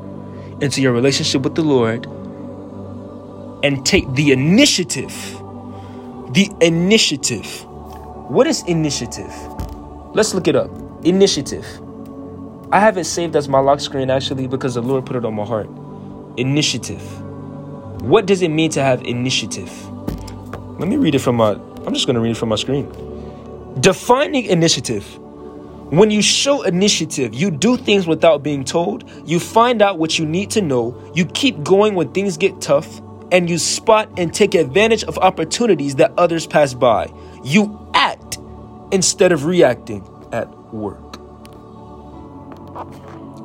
into 0.60 0.82
your 0.82 0.92
relationship 0.92 1.42
with 1.42 1.54
the 1.54 1.62
Lord 1.62 2.06
and 3.62 3.86
take 3.86 4.12
the 4.14 4.32
initiative, 4.32 5.12
the 6.32 6.50
initiative. 6.60 7.64
What 8.28 8.48
is 8.48 8.64
initiative? 8.64 9.32
Let's 10.12 10.34
look 10.34 10.48
it 10.48 10.56
up. 10.56 10.70
Initiative. 11.04 11.64
I 12.72 12.80
have 12.80 12.98
it 12.98 13.04
saved 13.04 13.36
as 13.36 13.48
my 13.48 13.60
lock 13.60 13.78
screen 13.78 14.10
actually 14.10 14.48
because 14.48 14.74
the 14.74 14.82
Lord 14.82 15.06
put 15.06 15.14
it 15.14 15.24
on 15.24 15.34
my 15.34 15.44
heart. 15.44 15.68
Initiative. 16.36 17.02
What 18.02 18.26
does 18.26 18.42
it 18.42 18.50
mean 18.50 18.70
to 18.70 18.82
have 18.82 19.02
initiative? 19.02 19.72
Let 20.78 20.88
me 20.88 20.96
read 20.96 21.14
it 21.14 21.20
from 21.20 21.36
my 21.36 21.52
I'm 21.86 21.94
just 21.94 22.06
going 22.06 22.14
to 22.14 22.20
read 22.20 22.32
it 22.32 22.36
from 22.36 22.48
my 22.48 22.56
screen. 22.56 22.92
Defining 23.80 24.46
initiative. 24.46 25.18
When 25.90 26.10
you 26.10 26.20
show 26.20 26.62
initiative, 26.62 27.32
you 27.32 27.52
do 27.52 27.76
things 27.76 28.08
without 28.08 28.42
being 28.42 28.64
told, 28.64 29.08
you 29.24 29.38
find 29.38 29.80
out 29.80 29.98
what 29.98 30.18
you 30.18 30.26
need 30.26 30.50
to 30.50 30.62
know, 30.62 31.00
you 31.14 31.26
keep 31.26 31.62
going 31.62 31.94
when 31.94 32.10
things 32.10 32.36
get 32.36 32.60
tough, 32.60 33.00
and 33.30 33.48
you 33.48 33.56
spot 33.56 34.10
and 34.16 34.34
take 34.34 34.56
advantage 34.56 35.04
of 35.04 35.16
opportunities 35.18 35.94
that 35.96 36.12
others 36.18 36.44
pass 36.44 36.74
by. 36.74 37.08
You 37.44 37.88
act 37.94 38.38
instead 38.90 39.30
of 39.30 39.44
reacting 39.44 40.04
at 40.32 40.48
work. 40.74 41.05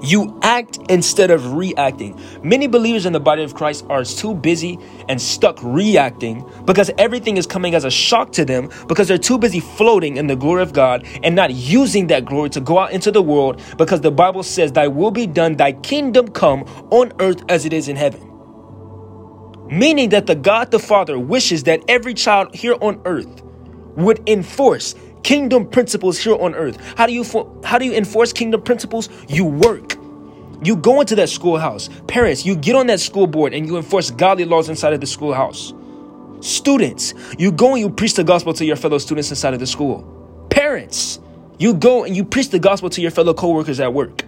You 0.01 0.39
act 0.41 0.79
instead 0.89 1.29
of 1.29 1.53
reacting. 1.53 2.20
Many 2.43 2.67
believers 2.67 3.05
in 3.05 3.13
the 3.13 3.20
body 3.20 3.43
of 3.43 3.53
Christ 3.53 3.86
are 3.88 4.03
too 4.03 4.34
busy 4.34 4.79
and 5.08 5.22
stuck 5.22 5.60
reacting 5.62 6.43
because 6.65 6.89
everything 6.98 7.38
is 7.38 7.46
coming 7.46 7.75
as 7.75 7.86
a 7.86 7.91
shock 7.91 8.31
to 8.34 8.46
them 8.46 8.70
because 8.88 9.08
they're 9.08 9.20
too 9.20 9.38
busy 9.38 9.60
floating 9.60 10.17
in 10.17 10.25
the 10.25 10.36
glory 10.36 10.63
of 10.63 10.74
God 10.74 11.05
and 11.24 11.36
not 11.36 11.53
using 11.53 12.08
that 12.08 12.25
glory 12.25 12.50
to 12.50 12.62
go 12.62 12.79
out 12.79 12.91
into 12.91 13.12
the 13.12 13.22
world 13.22 13.62
because 13.77 14.01
the 14.01 14.12
Bible 14.12 14.41
says, 14.41 14.72
Thy 14.72 14.88
will 14.88 15.12
be 15.12 15.27
done, 15.27 15.55
thy 15.55 15.74
kingdom 15.74 16.29
come 16.29 16.63
on 16.89 17.13
earth 17.20 17.43
as 17.48 17.65
it 17.65 17.74
is 17.74 17.88
in 17.88 17.96
heaven. 17.96 18.27
Meaning 19.67 20.10
that 20.10 20.25
the 20.25 20.36
God 20.36 20.72
the 20.72 20.79
Father 20.79 21.20
wishes 21.20 21.63
that 21.63 21.81
every 21.88 22.13
child 22.13 22.55
here 22.55 22.75
on 22.81 23.01
earth 23.05 23.43
would 23.96 24.27
enforce 24.27 24.96
kingdom 25.24 25.68
principles 25.68 26.18
here 26.18 26.36
on 26.36 26.56
earth. 26.56 26.78
How 26.98 27.06
do 27.06 27.13
you 27.13 27.24
how 27.63 27.78
do 27.78 27.86
you 27.86 27.94
enforce 27.94 28.34
kingdom 28.34 28.62
principles? 28.62 29.10
You 29.28 29.46
work. 29.46 29.96
You 30.63 30.75
go 30.75 31.01
into 31.01 31.16
that 31.16 31.30
schoolhouse. 31.30 31.90
Parents, 32.08 32.46
you 32.46 32.56
get 32.56 32.75
on 32.75 32.88
that 32.88 33.00
school 33.00 33.28
board 33.28 33.54
and 33.54 33.66
you 33.66 33.78
enforce 33.78 34.12
godly 34.12 34.46
laws 34.46 34.70
inside 34.70 34.94
of 34.94 35.01
the 35.01 35.08
schoolhouse. 35.08 35.74
Students, 36.40 37.13
you 37.38 37.51
go 37.51 37.72
and 37.72 37.80
you 37.80 37.90
preach 37.90 38.13
the 38.13 38.24
gospel 38.24 38.54
to 38.54 38.66
your 38.66 38.75
fellow 38.75 38.98
students 38.98 39.30
inside 39.30 39.54
of 39.54 39.60
the 39.60 39.68
school. 39.68 40.48
Parents, 40.50 41.20
you 41.58 41.74
go 41.74 42.04
and 42.04 42.16
you 42.16 42.24
preach 42.24 42.50
the 42.50 42.60
gospel 42.60 42.90
to 42.92 43.01
your 43.01 43.12
fellow 43.12 43.34
coworkers 43.34 43.80
at 43.80 43.94
work. 43.94 44.24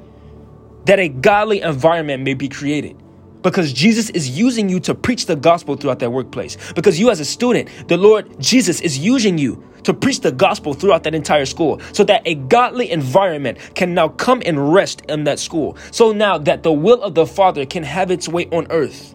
That 0.85 0.99
a 0.99 1.07
godly 1.09 1.61
environment 1.61 2.23
may 2.23 2.33
be 2.33 2.49
created 2.49 3.02
because 3.43 3.73
Jesus 3.73 4.09
is 4.09 4.29
using 4.29 4.69
you 4.69 4.79
to 4.79 4.95
preach 4.95 5.25
the 5.25 5.35
gospel 5.35 5.75
throughout 5.75 5.99
that 5.99 6.11
workplace. 6.11 6.57
Because 6.73 6.99
you, 6.99 7.11
as 7.11 7.19
a 7.19 7.25
student, 7.25 7.69
the 7.87 7.97
Lord 7.97 8.39
Jesus 8.39 8.81
is 8.81 8.97
using 8.97 9.37
you 9.37 9.63
to 9.83 9.93
preach 9.93 10.21
the 10.21 10.31
gospel 10.31 10.73
throughout 10.73 11.03
that 11.03 11.13
entire 11.13 11.45
school 11.45 11.81
so 11.91 12.05
that 12.05 12.21
a 12.25 12.35
godly 12.35 12.89
environment 12.89 13.57
can 13.75 13.93
now 13.93 14.07
come 14.07 14.41
and 14.45 14.73
rest 14.73 15.01
in 15.09 15.25
that 15.25 15.39
school. 15.39 15.77
So 15.91 16.13
now 16.13 16.37
that 16.39 16.63
the 16.63 16.71
will 16.71 17.01
of 17.01 17.15
the 17.15 17.27
Father 17.27 17.65
can 17.65 17.83
have 17.83 18.09
its 18.09 18.29
way 18.29 18.47
on 18.47 18.65
earth. 18.71 19.13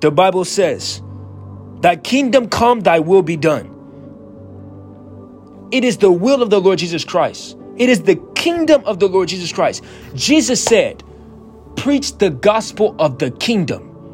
The 0.00 0.10
Bible 0.10 0.44
says, 0.44 1.02
Thy 1.80 1.96
kingdom 1.96 2.50
come, 2.50 2.80
thy 2.80 3.00
will 3.00 3.22
be 3.22 3.36
done. 3.36 3.70
It 5.72 5.82
is 5.82 5.96
the 5.96 6.12
will 6.12 6.42
of 6.42 6.50
the 6.50 6.60
Lord 6.60 6.78
Jesus 6.78 7.04
Christ. 7.04 7.56
It 7.76 7.88
is 7.88 8.02
the 8.02 8.16
kingdom 8.34 8.82
of 8.84 9.00
the 9.00 9.08
Lord 9.08 9.28
Jesus 9.28 9.50
Christ. 9.50 9.82
Jesus 10.14 10.62
said, 10.62 11.02
Preach 11.76 12.18
the 12.18 12.30
gospel 12.30 12.94
of 12.98 13.18
the 13.18 13.30
kingdom. 13.30 14.06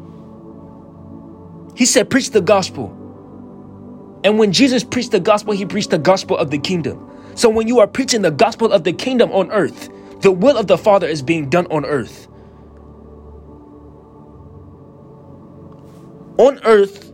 He 1.75 1.85
said, 1.85 2.09
Preach 2.09 2.31
the 2.31 2.41
gospel. 2.41 2.97
And 4.23 4.37
when 4.37 4.51
Jesus 4.51 4.83
preached 4.83 5.11
the 5.11 5.19
gospel, 5.19 5.53
he 5.53 5.65
preached 5.65 5.89
the 5.89 5.97
gospel 5.97 6.37
of 6.37 6.51
the 6.51 6.59
kingdom. 6.59 7.07
So 7.35 7.49
when 7.49 7.67
you 7.67 7.79
are 7.79 7.87
preaching 7.87 8.21
the 8.21 8.31
gospel 8.31 8.71
of 8.71 8.83
the 8.83 8.93
kingdom 8.93 9.31
on 9.31 9.51
earth, 9.51 9.89
the 10.21 10.31
will 10.31 10.57
of 10.57 10.67
the 10.67 10.77
Father 10.77 11.07
is 11.07 11.21
being 11.21 11.49
done 11.49 11.65
on 11.67 11.85
earth. 11.85 12.27
On 16.37 16.59
earth 16.63 17.11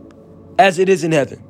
as 0.58 0.78
it 0.78 0.88
is 0.88 1.04
in 1.04 1.12
heaven. 1.12 1.42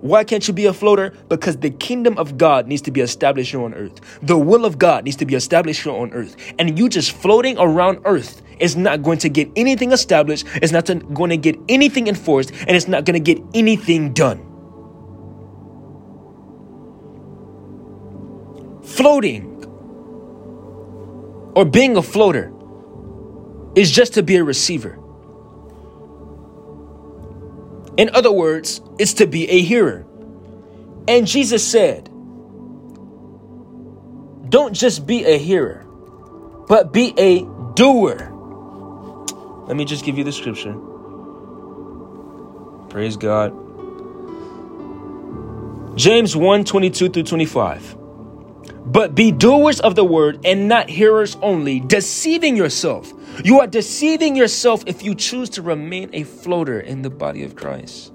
Why 0.00 0.24
can't 0.24 0.46
you 0.48 0.54
be 0.54 0.64
a 0.64 0.72
floater? 0.72 1.10
Because 1.28 1.58
the 1.58 1.70
kingdom 1.70 2.16
of 2.16 2.38
God 2.38 2.66
needs 2.66 2.82
to 2.82 2.90
be 2.90 3.02
established 3.02 3.50
here 3.50 3.62
on 3.62 3.74
earth. 3.74 4.00
The 4.22 4.38
will 4.38 4.64
of 4.64 4.78
God 4.78 5.04
needs 5.04 5.16
to 5.16 5.26
be 5.26 5.34
established 5.34 5.82
here 5.82 5.92
on 5.92 6.12
earth. 6.12 6.36
And 6.58 6.78
you 6.78 6.88
just 6.88 7.12
floating 7.12 7.58
around 7.58 8.00
earth 8.06 8.40
is 8.58 8.76
not 8.76 9.02
going 9.02 9.18
to 9.18 9.28
get 9.28 9.50
anything 9.56 9.92
established, 9.92 10.46
it's 10.56 10.72
not 10.72 10.86
going 11.14 11.30
to 11.30 11.36
get 11.36 11.58
anything 11.68 12.06
enforced, 12.06 12.50
and 12.50 12.70
it's 12.70 12.88
not 12.88 13.04
going 13.04 13.22
to 13.22 13.34
get 13.34 13.42
anything 13.54 14.12
done. 14.12 14.46
Floating 18.84 19.46
or 21.54 21.64
being 21.64 21.96
a 21.96 22.02
floater 22.02 22.52
is 23.74 23.90
just 23.90 24.14
to 24.14 24.22
be 24.22 24.36
a 24.36 24.44
receiver. 24.44 24.99
In 28.00 28.08
other 28.14 28.32
words, 28.32 28.80
it's 28.98 29.12
to 29.14 29.26
be 29.26 29.46
a 29.50 29.60
hearer. 29.60 30.06
And 31.06 31.26
Jesus 31.26 31.62
said, 31.62 32.04
Don't 34.48 34.72
just 34.72 35.06
be 35.06 35.26
a 35.26 35.36
hearer, 35.36 35.86
but 36.66 36.94
be 36.94 37.12
a 37.18 37.44
doer. 37.74 38.32
Let 39.66 39.76
me 39.76 39.84
just 39.84 40.02
give 40.06 40.16
you 40.16 40.24
the 40.24 40.32
scripture. 40.32 40.74
Praise 42.88 43.18
God. 43.18 43.52
James 45.94 46.34
1 46.34 46.64
22 46.64 47.10
through 47.10 47.22
25. 47.24 47.99
But 48.90 49.14
be 49.14 49.30
doers 49.30 49.78
of 49.78 49.94
the 49.94 50.04
word 50.04 50.40
and 50.44 50.66
not 50.66 50.90
hearers 50.90 51.36
only, 51.42 51.78
deceiving 51.78 52.56
yourself. 52.56 53.12
You 53.44 53.60
are 53.60 53.68
deceiving 53.68 54.34
yourself 54.34 54.82
if 54.86 55.04
you 55.04 55.14
choose 55.14 55.48
to 55.50 55.62
remain 55.62 56.10
a 56.12 56.24
floater 56.24 56.80
in 56.80 57.02
the 57.02 57.10
body 57.10 57.44
of 57.44 57.54
Christ. 57.54 58.12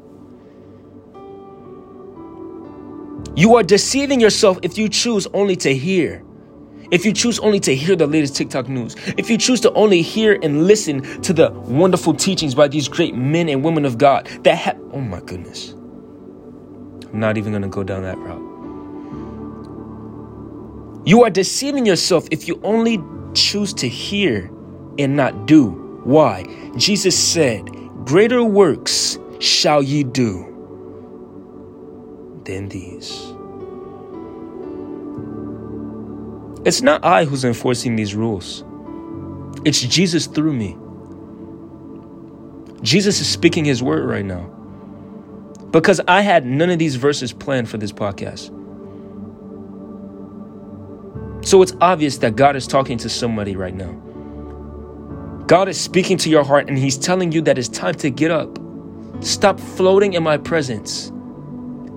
You 3.35 3.55
are 3.55 3.63
deceiving 3.63 4.19
yourself 4.19 4.59
if 4.63 4.77
you 4.77 4.89
choose 4.89 5.27
only 5.33 5.55
to 5.57 5.73
hear. 5.73 6.23
If 6.91 7.05
you 7.05 7.13
choose 7.13 7.39
only 7.39 7.59
to 7.61 7.73
hear 7.73 7.95
the 7.95 8.05
latest 8.05 8.35
TikTok 8.35 8.67
news, 8.67 8.95
if 9.17 9.29
you 9.29 9.37
choose 9.37 9.61
to 9.61 9.71
only 9.73 10.01
hear 10.01 10.37
and 10.43 10.67
listen 10.67 11.01
to 11.21 11.31
the 11.31 11.51
wonderful 11.51 12.13
teachings 12.13 12.53
by 12.53 12.67
these 12.67 12.89
great 12.89 13.15
men 13.15 13.47
and 13.47 13.63
women 13.63 13.85
of 13.85 13.97
God 13.97 14.27
that 14.43 14.55
have, 14.55 14.79
oh 14.91 15.01
my 15.01 15.21
goodness. 15.21 15.71
I'm 15.71 17.19
not 17.21 17.37
even 17.37 17.53
going 17.53 17.63
to 17.63 17.69
go 17.69 17.83
down 17.83 18.03
that 18.03 18.17
route. 18.17 18.54
You 21.05 21.23
are 21.23 21.29
deceiving 21.29 21.85
yourself 21.85 22.27
if 22.31 22.47
you 22.47 22.59
only 22.63 22.99
choose 23.35 23.73
to 23.75 23.87
hear 23.87 24.51
and 24.97 25.15
not 25.15 25.45
do. 25.45 25.69
Why? 26.03 26.45
Jesus 26.77 27.17
said, 27.17 27.63
Greater 28.05 28.43
works 28.43 29.19
shall 29.39 29.83
ye 29.83 30.03
do 30.03 30.51
than 32.45 32.69
these. 32.69 33.33
It's 36.65 36.81
not 36.81 37.05
I 37.05 37.25
who's 37.25 37.45
enforcing 37.45 37.95
these 37.95 38.15
rules, 38.15 38.63
it's 39.63 39.81
Jesus 39.81 40.25
through 40.25 40.53
me. 40.53 40.75
Jesus 42.81 43.19
is 43.21 43.27
speaking 43.27 43.65
his 43.65 43.81
word 43.81 44.07
right 44.07 44.25
now. 44.25 44.51
Because 45.71 45.99
I 46.07 46.21
had 46.21 46.45
none 46.45 46.69
of 46.69 46.79
these 46.79 46.95
verses 46.95 47.33
planned 47.33 47.69
for 47.69 47.77
this 47.77 47.91
podcast. 47.91 48.51
So 51.45 51.61
it's 51.61 51.73
obvious 51.79 52.17
that 52.17 52.35
God 52.35 52.55
is 52.55 52.65
talking 52.65 52.97
to 52.97 53.07
somebody 53.07 53.55
right 53.55 53.75
now. 53.75 53.91
God 55.45 55.69
is 55.69 55.79
speaking 55.79 56.17
to 56.17 56.29
your 56.29 56.43
heart 56.43 56.67
and 56.67 56.75
He's 56.75 56.97
telling 56.97 57.31
you 57.31 57.39
that 57.43 57.59
it's 57.59 57.67
time 57.69 57.93
to 57.95 58.09
get 58.09 58.31
up. 58.31 58.57
Stop 59.19 59.59
floating 59.59 60.13
in 60.13 60.23
my 60.23 60.37
presence 60.37 61.09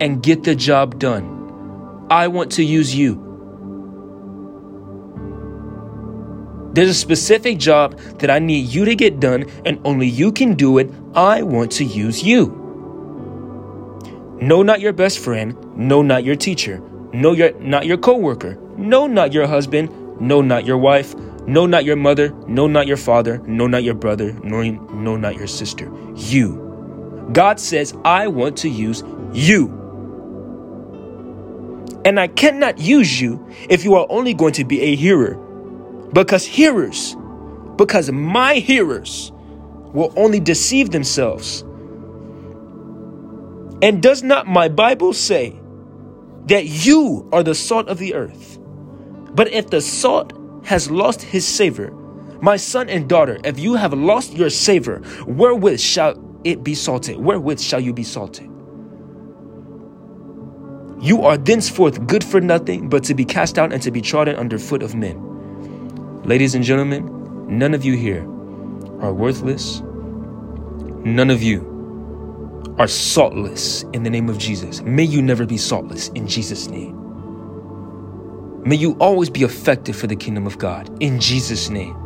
and 0.03 0.23
get 0.23 0.45
the 0.45 0.55
job 0.55 0.99
done. 0.99 2.07
I 2.11 2.29
want 2.29 2.53
to 2.53 2.63
use 2.63 2.95
you. 2.95 3.25
There's 6.75 6.91
a 6.91 6.95
specific 6.95 7.57
job 7.59 7.99
that 8.19 8.31
I 8.31 8.41
need 8.41 8.69
you 8.69 8.85
to 8.85 8.95
get 8.95 9.19
done, 9.19 9.47
and 9.65 9.81
only 9.85 10.07
you 10.07 10.31
can 10.31 10.55
do 10.55 10.77
it. 10.77 10.91
I 11.15 11.41
want 11.43 11.73
to 11.73 11.85
use 11.85 12.23
you. 12.23 12.49
No, 14.43 14.63
not 14.63 14.81
your 14.81 14.93
best 14.93 15.19
friend. 15.19 15.57
No, 15.75 16.03
not 16.03 16.23
your 16.23 16.37
teacher. 16.37 16.83
No, 17.13 17.33
your, 17.33 17.53
not 17.61 17.87
your 17.87 17.99
coworker. 17.99 18.59
No, 18.77 19.07
not 19.07 19.33
your 19.33 19.47
husband. 19.47 20.21
No, 20.21 20.41
not 20.41 20.65
your 20.65 20.79
wife. 20.79 21.15
No, 21.47 21.67
not 21.67 21.85
your 21.85 21.97
mother. 21.97 22.31
No, 22.47 22.67
not 22.67 22.87
your 22.87 22.97
father. 22.97 23.39
No, 23.47 23.67
not 23.67 23.83
your 23.83 23.95
brother. 23.95 24.33
No, 24.45 24.63
no, 24.63 25.17
not 25.17 25.37
your 25.37 25.47
sister. 25.47 25.91
You. 26.15 27.29
God 27.33 27.59
says, 27.59 27.95
I 28.05 28.29
want 28.29 28.57
to 28.59 28.69
use 28.69 29.03
you. 29.33 29.69
And 32.05 32.19
I 32.19 32.29
cannot 32.29 32.79
use 32.79 33.21
you 33.21 33.47
if 33.69 33.85
you 33.85 33.95
are 33.95 34.07
only 34.09 34.35
going 34.35 34.53
to 34.55 34.65
be 34.65 34.81
a 34.81 34.97
hearer. 34.97 35.35
Because 36.13 36.45
hearers, 36.45 37.17
because 37.77 38.11
my 38.11 38.55
hearers 38.55 39.33
will 39.93 40.13
only 40.17 40.41
deceive 40.41 40.91
themselves. 40.91 41.63
And 43.83 44.03
does 44.03 44.23
not 44.23 44.47
my 44.47 44.69
Bible 44.69 45.13
say 45.13 45.58
that 46.49 46.67
you 46.67 47.29
are 47.33 47.43
the 47.43 47.55
salt 47.55 47.89
of 47.89 47.99
the 47.99 48.15
earth? 48.15 48.59
But 49.35 49.53
if 49.53 49.71
the 49.71 49.81
salt 49.81 50.33
has 50.65 50.91
lost 50.91 51.23
his 51.23 51.47
savor, 51.47 51.93
my 52.41 52.57
son 52.57 52.89
and 52.89 53.09
daughter, 53.09 53.39
if 53.45 53.59
you 53.59 53.75
have 53.75 53.93
lost 53.93 54.33
your 54.35 54.51
savor, 54.51 55.03
wherewith 55.27 55.81
shall 55.81 56.23
it 56.45 56.65
be 56.65 56.75
salted? 56.75 57.17
Wherewith 57.19 57.61
shall 57.61 57.81
you 57.81 57.93
be 57.93 58.05
salted? 58.05 58.49
You 61.01 61.23
are 61.23 61.37
thenceforth 61.37 62.07
good 62.07 62.25
for 62.25 62.41
nothing 62.41 62.89
but 62.89 63.05
to 63.05 63.15
be 63.15 63.25
cast 63.25 63.59
out 63.59 63.73
and 63.73 63.83
to 63.83 63.91
be 63.91 64.01
trodden 64.01 64.37
under 64.37 64.59
foot 64.59 64.83
of 64.83 64.95
men. 64.95 66.23
Ladies 66.25 66.55
and 66.55 66.65
gentlemen, 66.65 67.07
none 67.49 67.75
of 67.75 67.85
you 67.85 67.97
here 67.97 68.23
are 69.01 69.13
worthless. 69.13 69.81
None 71.05 71.31
of 71.31 71.43
you 71.43 71.78
are 72.79 72.87
saltless 72.89 73.83
in 73.93 74.05
the 74.05 74.11
name 74.11 74.29
of 74.29 74.39
Jesus. 74.39 74.83
May 74.83 75.03
you 75.03 75.21
never 75.21 75.45
be 75.45 75.57
saltless 75.57 76.09
in 76.11 76.29
Jesus' 76.29 76.69
name. 76.69 76.97
May 78.63 78.77
you 78.77 78.97
always 79.01 79.31
be 79.31 79.43
effective 79.43 79.97
for 79.97 80.07
the 80.07 80.15
kingdom 80.15 80.47
of 80.47 80.59
God 80.59 80.91
in 81.03 81.21
Jesus' 81.21 81.71
name. 81.71 81.97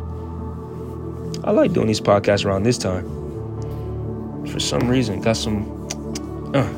I 1.43 1.51
like 1.51 1.73
doing 1.73 1.87
these 1.87 2.01
podcasts 2.01 2.45
around 2.45 2.63
this 2.63 2.77
time. 2.77 3.05
For 4.47 4.59
some 4.59 4.87
reason, 4.87 5.21
got 5.21 5.37
some 5.37 5.87
uh, 6.55 6.69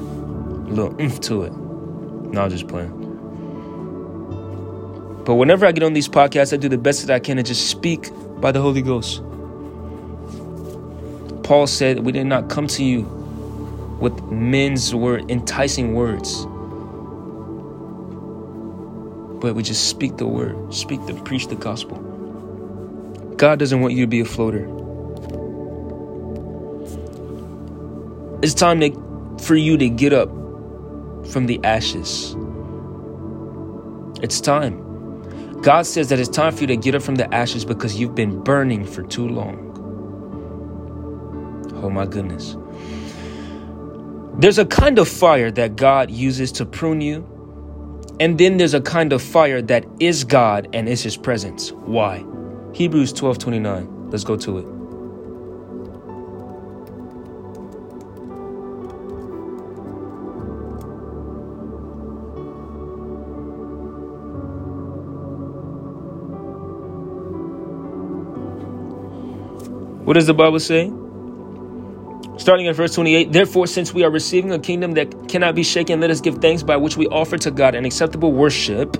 little 0.70 1.00
oomph 1.00 1.22
to 1.22 1.44
it. 1.44 1.54
No, 1.54 2.42
I'm 2.42 2.50
just 2.50 2.68
playing. 2.68 3.04
But 5.25 5.36
whenever 5.36 5.66
I 5.66 5.72
get 5.72 5.84
on 5.84 5.94
these 5.94 6.10
podcasts, 6.10 6.54
I 6.54 6.58
do 6.58 6.68
the 6.68 6.78
best 6.78 7.06
that 7.08 7.14
I 7.14 7.20
can 7.20 7.38
to 7.38 7.44
just 7.44 7.70
speak 7.70 8.10
by 8.42 8.52
the 8.52 8.62
Holy 8.62 8.82
Ghost. 8.82 9.24
Paul 11.44 11.68
said, 11.68 12.00
We 12.00 12.12
did 12.12 12.25
not 12.25 12.50
come 12.50 12.68
to 12.68 12.84
you 12.84 13.25
with 14.00 14.22
men's 14.24 14.94
word, 14.96 15.30
enticing 15.32 15.94
words, 15.96 16.46
but 19.42 19.56
we 19.56 19.64
just 19.64 19.90
speak 19.90 20.18
the 20.18 20.28
word, 20.28 20.74
speak 20.74 21.06
the 21.08 21.14
preach 21.24 21.48
the 21.48 21.56
gospel. 21.56 21.98
God 23.38 23.60
doesn't 23.60 23.82
want 23.82 23.94
you 23.94 24.04
to 24.06 24.08
be 24.08 24.22
a 24.22 24.25
floater. 24.25 24.70
It's 28.42 28.54
time 28.54 28.80
to, 28.82 28.92
for 29.44 29.56
you 29.56 29.78
to 29.78 29.90
get 29.90 30.14
up 30.14 30.30
from 31.28 31.48
the 31.48 31.60
ashes. 31.64 32.36
It's 34.22 34.42
time. 34.42 34.82
God 35.62 35.86
says 35.86 36.10
that 36.10 36.20
it's 36.20 36.30
time 36.30 36.54
for 36.54 36.62
you 36.62 36.68
to 36.68 36.78
get 36.78 36.96
up 36.96 37.02
from 37.04 37.16
the 37.16 37.34
ashes 37.34 37.66
because 37.66 38.00
you've 38.00 38.16
been 38.16 38.44
burning 38.44 38.86
for 38.86 39.04
too 39.04 39.28
long. 39.28 39.90
Oh 41.75 41.90
my 41.90 42.06
goodness. 42.06 42.58
There's 44.38 44.58
a 44.58 44.65
kind 44.65 45.00
of 45.00 45.08
fire 45.08 45.50
that 45.51 45.77
God 45.77 46.12
uses 46.12 46.51
to 46.54 46.65
prune 46.65 47.00
you, 47.00 47.25
and 48.20 48.38
then 48.38 48.58
there's 48.58 48.74
a 48.74 48.82
kind 48.82 49.13
of 49.13 49.22
fire 49.22 49.62
that 49.62 49.86
is 50.01 50.25
God 50.25 50.68
and 50.74 50.89
is 50.89 51.04
His 51.04 51.15
presence. 51.15 51.72
Why? 51.72 52.25
Hebrews 52.74 53.13
12 53.13 53.38
29. 53.38 54.10
Let's 54.12 54.25
go 54.25 54.36
to 54.36 54.58
it. 54.58 54.65
What 70.06 70.15
does 70.15 70.27
the 70.27 70.34
Bible 70.34 70.60
say? 70.60 70.92
Starting 72.46 72.68
at 72.68 72.75
verse 72.75 72.94
28, 72.94 73.32
therefore, 73.32 73.66
since 73.66 73.92
we 73.92 74.04
are 74.04 74.12
receiving 74.12 74.52
a 74.52 74.60
kingdom 74.60 74.92
that 74.92 75.27
cannot 75.27 75.55
be 75.55 75.64
shaken, 75.64 76.00
let 76.00 76.12
us 76.12 76.22
give 76.22 76.38
thanks 76.38 76.62
by 76.62 76.77
which 76.77 76.96
we 76.96 77.08
offer 77.08 77.40
to 77.40 77.50
God 77.50 77.74
an 77.74 77.86
acceptable 77.86 78.31
worship 78.34 78.96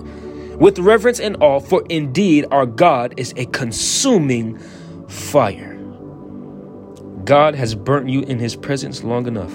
with 0.56 0.80
reverence 0.80 1.20
and 1.20 1.38
awe, 1.44 1.60
for 1.60 1.84
indeed 1.92 2.48
our 2.50 2.66
God 2.66 3.14
is 3.18 3.36
a 3.38 3.46
consuming 3.46 4.58
fire. 5.08 5.76
God 7.24 7.54
has 7.54 7.76
burnt 7.76 8.10
you 8.10 8.22
in 8.22 8.40
his 8.40 8.56
presence 8.56 9.04
long 9.04 9.28
enough. 9.28 9.54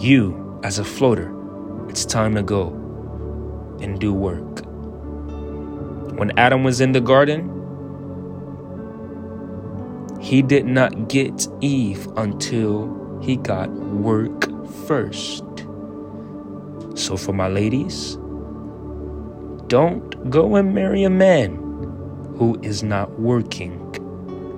You, 0.00 0.60
as 0.62 0.78
a 0.78 0.84
floater, 0.84 1.34
it's 1.88 2.04
time 2.04 2.36
to 2.36 2.42
go 2.44 2.68
and 3.80 3.98
do 3.98 4.14
work. 4.14 4.64
When 6.16 6.38
Adam 6.38 6.62
was 6.62 6.80
in 6.80 6.92
the 6.92 7.00
garden, 7.00 7.59
he 10.20 10.42
did 10.42 10.66
not 10.66 11.08
get 11.08 11.48
Eve 11.60 12.06
until 12.16 13.18
he 13.22 13.36
got 13.36 13.70
work 13.70 14.48
first. 14.86 15.44
So, 16.94 17.16
for 17.16 17.32
my 17.32 17.48
ladies, 17.48 18.16
don't 19.68 20.30
go 20.30 20.56
and 20.56 20.74
marry 20.74 21.04
a 21.04 21.10
man 21.10 21.54
who 22.36 22.58
is 22.62 22.82
not 22.82 23.18
working. 23.18 23.78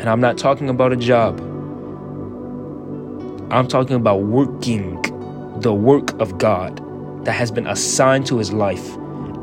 And 0.00 0.08
I'm 0.08 0.20
not 0.20 0.36
talking 0.36 0.68
about 0.68 0.92
a 0.92 0.96
job, 0.96 1.38
I'm 3.52 3.68
talking 3.68 3.96
about 3.96 4.22
working 4.22 5.00
the 5.60 5.72
work 5.72 6.18
of 6.20 6.38
God 6.38 6.80
that 7.24 7.32
has 7.32 7.52
been 7.52 7.66
assigned 7.66 8.26
to 8.26 8.38
his 8.38 8.52
life. 8.52 8.96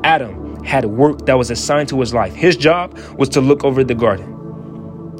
Adam 0.04 0.62
had 0.64 0.86
work 0.86 1.26
that 1.28 1.38
was 1.38 1.50
assigned 1.50 1.88
to 1.90 2.00
his 2.00 2.14
life. 2.14 2.34
His 2.34 2.58
job 2.58 2.98
was 3.18 3.30
to 3.30 3.42
look 3.42 3.64
over 3.64 3.84
the 3.84 3.96
garden. 3.96 4.39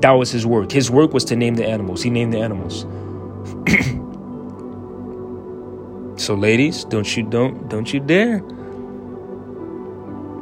That 0.02 0.12
was 0.12 0.32
his 0.32 0.46
work. 0.46 0.72
His 0.72 0.90
work 0.90 1.14
was 1.14 1.26
to 1.26 1.36
name 1.36 1.56
the 1.56 1.68
animals. 1.68 2.02
He 2.02 2.10
named 2.10 2.34
the 2.34 2.40
animals. 2.40 2.86
so 6.22 6.36
ladies, 6.36 6.86
don't 6.86 7.18
you 7.18 7.24
don't 7.24 7.68
don't 7.68 7.94
you 7.94 8.00
dare. 8.00 8.40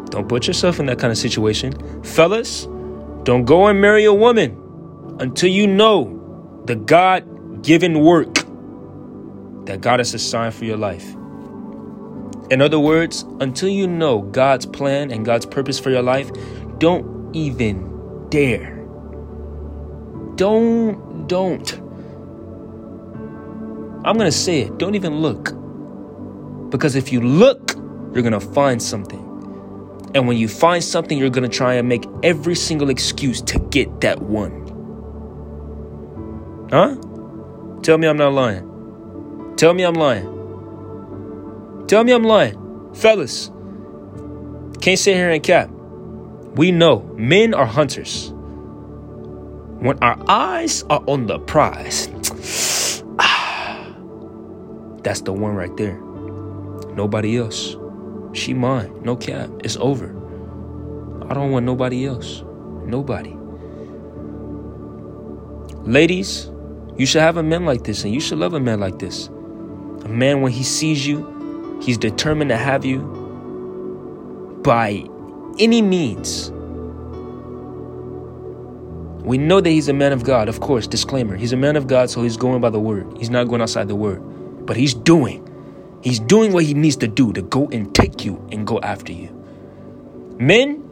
Don't 0.10 0.30
put 0.30 0.48
yourself 0.48 0.80
in 0.80 0.86
that 0.86 1.00
kind 1.00 1.12
of 1.12 1.18
situation. 1.18 1.74
Fellas, 2.04 2.68
don't 3.24 3.46
go 3.46 3.68
and 3.68 3.82
marry 3.82 4.06
a 4.06 4.14
woman 4.14 4.56
until 5.20 5.50
you 5.50 5.68
know 5.68 6.62
the 6.66 6.76
God-given 6.76 8.00
work 8.00 8.34
that 9.66 9.82
God 9.82 10.00
has 10.00 10.14
assigned 10.14 10.54
for 10.54 10.66
your 10.66 10.78
life. 10.78 11.14
In 12.50 12.62
other 12.62 12.80
words, 12.80 13.24
until 13.42 13.70
you 13.70 13.88
know 13.88 14.22
God's 14.22 14.66
plan 14.66 15.12
and 15.12 15.26
God's 15.26 15.46
purpose 15.46 15.80
for 15.80 15.90
your 15.90 16.04
life, 16.04 16.30
don't 16.78 17.36
even 17.36 18.30
dare 18.30 18.77
don't, 20.38 21.28
don't. 21.28 21.74
I'm 24.06 24.16
going 24.16 24.32
to 24.32 24.32
say 24.32 24.62
it. 24.62 24.78
Don't 24.78 24.96
even 24.96 25.20
look. 25.20 25.52
Because 26.70 26.96
if 26.96 27.12
you 27.12 27.20
look, 27.20 27.74
you're 28.14 28.22
going 28.22 28.32
to 28.32 28.40
find 28.40 28.82
something. 28.82 29.20
And 30.16 30.28
when 30.28 30.38
you 30.38 30.48
find 30.48 30.84
something, 30.84 31.18
you're 31.18 31.30
going 31.30 31.50
to 31.50 31.56
try 31.56 31.74
and 31.74 31.90
make 31.90 32.06
every 32.24 32.56
single 32.56 32.90
excuse 32.90 33.42
to 33.42 33.60
get 33.60 34.02
that 34.02 34.22
one. 34.22 34.66
Huh? 36.72 36.96
Tell 37.82 37.98
me 37.98 38.08
I'm 38.08 38.18
not 38.18 38.34
lying. 38.34 39.54
Tell 39.58 39.74
me 39.74 39.84
I'm 39.84 39.96
lying. 39.96 40.26
Tell 41.88 42.04
me 42.04 42.14
I'm 42.14 42.24
lying. 42.24 42.94
Fellas, 42.94 43.52
can't 44.82 45.00
sit 45.00 45.16
here 45.16 45.30
and 45.30 45.44
cap. 45.44 45.70
We 46.56 46.72
know 46.72 47.02
men 47.18 47.54
are 47.54 47.66
hunters. 47.66 48.34
When 49.80 49.98
our 50.04 50.18
eyes 50.28 50.84
are 50.90 51.04
on 51.08 51.28
the 51.28 51.40
prize, 51.40 52.08
ah, 53.20 53.94
that's 55.04 55.22
the 55.22 55.34
one 55.34 55.56
right 55.56 55.76
there. 55.78 56.00
Nobody 56.96 57.38
else. 57.38 57.76
She 58.34 58.54
mine. 58.54 58.92
No 59.04 59.16
cap. 59.16 59.50
It's 59.64 59.78
over. 59.78 60.10
I 61.30 61.34
don't 61.34 61.52
want 61.52 61.66
nobody 61.66 62.06
else. 62.08 62.44
Nobody. 62.86 63.38
Ladies, 65.84 66.50
you 66.98 67.06
should 67.06 67.22
have 67.22 67.38
a 67.38 67.44
man 67.44 67.66
like 67.66 67.84
this 67.84 68.04
and 68.04 68.14
you 68.14 68.20
should 68.20 68.40
love 68.40 68.54
a 68.54 68.60
man 68.60 68.80
like 68.80 68.98
this. 68.98 69.28
A 69.28 70.10
man, 70.10 70.42
when 70.42 70.52
he 70.52 70.64
sees 70.64 71.06
you, 71.06 71.80
he's 71.84 71.98
determined 71.98 72.50
to 72.50 72.58
have 72.58 72.84
you 72.84 73.02
by 74.64 75.04
any 75.60 75.82
means. 75.82 76.52
We 79.28 79.38
know 79.38 79.60
that 79.60 79.70
he's 79.70 79.90
a 79.90 79.94
man 79.94 80.14
of 80.14 80.24
God, 80.24 80.48
of 80.48 80.62
course, 80.62 80.88
disclaimer. 80.88 81.36
He's 81.36 81.52
a 81.52 81.58
man 81.58 81.76
of 81.76 81.88
God, 81.88 82.10
so 82.10 82.24
he's 82.24 82.38
going 82.38 82.62
by 82.62 82.70
the 82.70 82.80
word. 82.80 83.14
He's 83.18 83.30
not 83.30 83.50
going 83.50 83.62
outside 83.62 83.90
the 83.90 83.96
word. 83.96 84.22
But 84.66 84.78
he's 84.78 84.94
doing. 84.94 85.44
He's 86.02 86.18
doing 86.18 86.54
what 86.54 86.64
he 86.64 86.74
needs 86.74 86.96
to 86.98 87.10
do 87.10 87.34
to 87.34 87.42
go 87.42 87.68
and 87.68 87.94
take 87.94 88.24
you 88.24 88.48
and 88.54 88.66
go 88.66 88.80
after 88.80 89.12
you. 89.12 89.28
Men, 90.40 90.90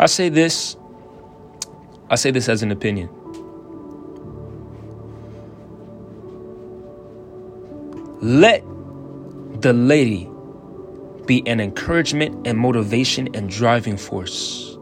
I 0.00 0.06
say 0.06 0.30
this, 0.30 0.78
I 2.08 2.14
say 2.14 2.30
this 2.30 2.48
as 2.48 2.62
an 2.62 2.72
opinion. 2.72 3.10
Let 8.22 8.64
the 9.60 9.74
lady 9.74 10.26
be 11.26 11.46
an 11.46 11.60
encouragement 11.60 12.46
and 12.46 12.56
motivation 12.56 13.28
and 13.34 13.50
driving 13.50 13.98
force 13.98 14.75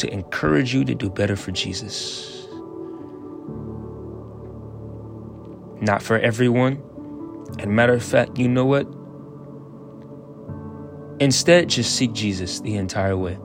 to 0.00 0.12
encourage 0.12 0.74
you 0.74 0.84
to 0.84 0.94
do 0.94 1.08
better 1.08 1.36
for 1.36 1.52
Jesus. 1.52 2.40
not 5.80 6.02
for 6.02 6.18
everyone. 6.18 6.82
And 7.58 7.74
matter 7.74 7.92
of 7.92 8.04
fact, 8.04 8.38
you 8.38 8.48
know 8.48 8.64
what? 8.64 8.86
Instead, 11.20 11.68
just 11.68 11.96
seek 11.96 12.12
Jesus 12.12 12.60
the 12.60 12.76
entire 12.76 13.16
way. 13.16 13.38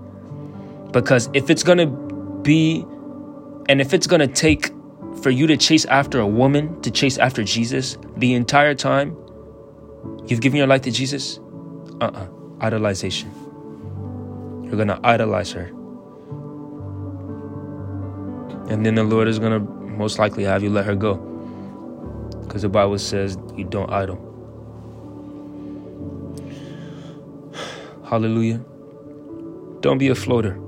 Because 0.91 1.29
if 1.33 1.49
it's 1.49 1.63
going 1.63 1.77
to 1.79 1.87
be, 2.41 2.85
and 3.67 3.81
if 3.81 3.93
it's 3.93 4.07
going 4.07 4.21
to 4.21 4.27
take 4.27 4.71
for 5.21 5.29
you 5.29 5.47
to 5.47 5.57
chase 5.57 5.85
after 5.85 6.19
a 6.19 6.27
woman, 6.27 6.81
to 6.81 6.91
chase 6.91 7.17
after 7.17 7.43
Jesus 7.43 7.97
the 8.17 8.33
entire 8.33 8.75
time 8.75 9.17
you've 10.27 10.41
given 10.41 10.57
your 10.57 10.67
life 10.67 10.81
to 10.83 10.91
Jesus, 10.91 11.39
uh 11.99 12.05
uh-uh. 12.05 12.19
uh, 12.19 12.27
idolization. 12.59 13.33
You're 14.65 14.75
going 14.75 14.87
to 14.87 14.99
idolize 15.03 15.51
her. 15.51 15.71
And 18.69 18.86
then 18.86 18.95
the 18.95 19.04
Lord 19.04 19.28
is 19.28 19.39
going 19.39 19.51
to 19.51 19.60
most 19.95 20.19
likely 20.19 20.43
have 20.43 20.63
you 20.63 20.69
let 20.69 20.86
her 20.86 20.95
go. 20.95 21.15
Because 22.43 22.63
the 22.63 22.69
Bible 22.69 22.97
says 22.97 23.38
you 23.56 23.63
don't 23.63 23.89
idle. 23.91 24.17
Hallelujah. 28.10 28.63
Don't 29.82 29.97
be 29.97 30.10
a 30.10 30.15
floater. 30.15 30.60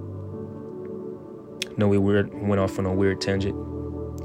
No, 1.78 1.88
we 1.88 1.98
weird, 1.98 2.34
went 2.34 2.60
off 2.60 2.80
on 2.80 2.86
a 2.86 2.94
weird 2.94 3.22
tangent. 3.22 3.56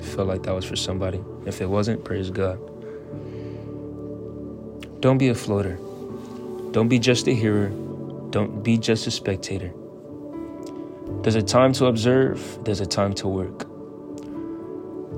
Felt 0.03 0.29
like 0.29 0.43
that 0.45 0.55
was 0.55 0.65
for 0.65 0.77
somebody. 0.77 1.23
If 1.47 1.61
it 1.61 1.67
wasn't, 1.67 2.05
praise 2.05 2.31
God. 2.31 2.59
Don't 5.01 5.19
be 5.19 5.29
a 5.29 5.35
floater. 5.35 5.79
Don't 6.73 6.89
be 6.89 6.99
just 6.99 7.27
a 7.27 7.33
hearer. 7.33 7.69
Don't 8.31 8.63
be 8.63 8.79
just 8.79 9.07
a 9.07 9.11
spectator. 9.11 9.73
There's 11.21 11.35
a 11.37 11.43
time 11.43 11.73
to 11.75 11.87
observe, 11.87 12.59
there's 12.65 12.81
a 12.81 12.87
time 12.87 13.13
to 13.15 13.29
work. 13.29 13.67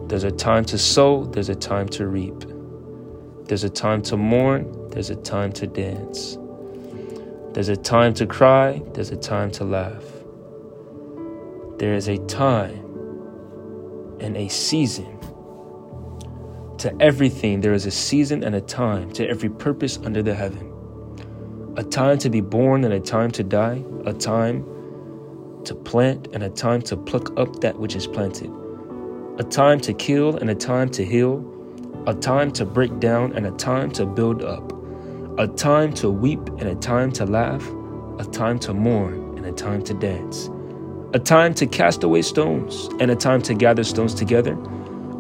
There's 0.09 0.25
a 0.25 0.31
time 0.31 0.65
to 0.67 0.77
sow, 0.77 1.25
there's 1.25 1.49
a 1.49 1.55
time 1.55 1.89
to 1.91 2.07
reap. 2.07 2.45
There's 3.45 3.65
a 3.65 3.71
time 3.71 4.03
to 4.03 4.17
mourn, 4.17 4.91
there's 4.91 5.11
a 5.11 5.17
time 5.17 5.53
to 5.53 5.67
dance. 5.67 6.37
There's 7.53 7.69
a 7.69 7.77
time 7.77 8.13
to 8.15 8.27
cry, 8.27 8.83
there's 8.93 9.11
a 9.11 9.17
time 9.17 9.51
to 9.53 9.65
laugh. 9.65 10.05
There 11.79 11.95
is 11.95 12.09
a 12.09 12.19
time 12.27 12.85
and 14.21 14.37
a 14.37 14.49
season. 14.49 15.19
To 16.79 16.95
everything, 17.01 17.61
there 17.61 17.73
is 17.73 17.87
a 17.87 17.91
season 17.91 18.45
and 18.45 18.55
a 18.55 18.61
time 18.61 19.11
to 19.13 19.27
every 19.29 19.49
purpose 19.49 19.99
under 20.05 20.23
the 20.23 20.35
heaven. 20.35 20.71
A 21.77 21.85
time 21.85 22.19
to 22.19 22.29
be 22.31 22.41
born 22.41 22.85
and 22.85 22.93
a 22.93 23.01
time 23.01 23.31
to 23.33 23.43
die, 23.43 23.83
a 24.05 24.13
time 24.13 24.67
to 25.65 25.75
plant 25.75 26.29
and 26.33 26.43
a 26.43 26.51
time 26.51 26.83
to 26.83 26.97
pluck 26.97 27.37
up 27.39 27.61
that 27.61 27.79
which 27.79 27.97
is 27.97 28.07
planted, 28.07 28.51
a 29.39 29.45
time 29.45 29.81
to 29.81 29.93
kill 29.93 30.37
and 30.37 30.51
a 30.51 30.55
time 30.55 30.89
to 30.91 31.05
heal, 31.05 31.45
a 32.07 32.15
time 32.15 32.51
to 32.53 32.65
break 32.65 33.01
down 33.01 33.33
and 33.33 33.47
a 33.47 33.51
time 33.53 33.91
to 33.93 34.07
build 34.07 34.43
up, 34.43 34.73
a 35.39 35.49
time 35.49 35.93
to 35.95 36.11
weep 36.11 36.47
and 36.59 36.65
a 36.65 36.75
time 36.77 37.11
to 37.13 37.25
laugh, 37.25 37.67
a 38.19 38.25
time 38.25 38.59
to 38.59 38.75
mourn 38.75 39.37
and 39.37 39.47
a 39.47 39.53
time 39.53 39.83
to 39.83 39.95
dance, 39.95 40.51
a 41.15 41.19
time 41.19 41.55
to 41.55 41.67
cast 41.67 42.05
away 42.05 42.23
stones 42.23 42.89
and 43.01 43.11
a 43.11 43.17
time 43.17 43.43
to 43.43 43.55
gather 43.55 43.85
stones 43.85 44.15
together, 44.15 44.57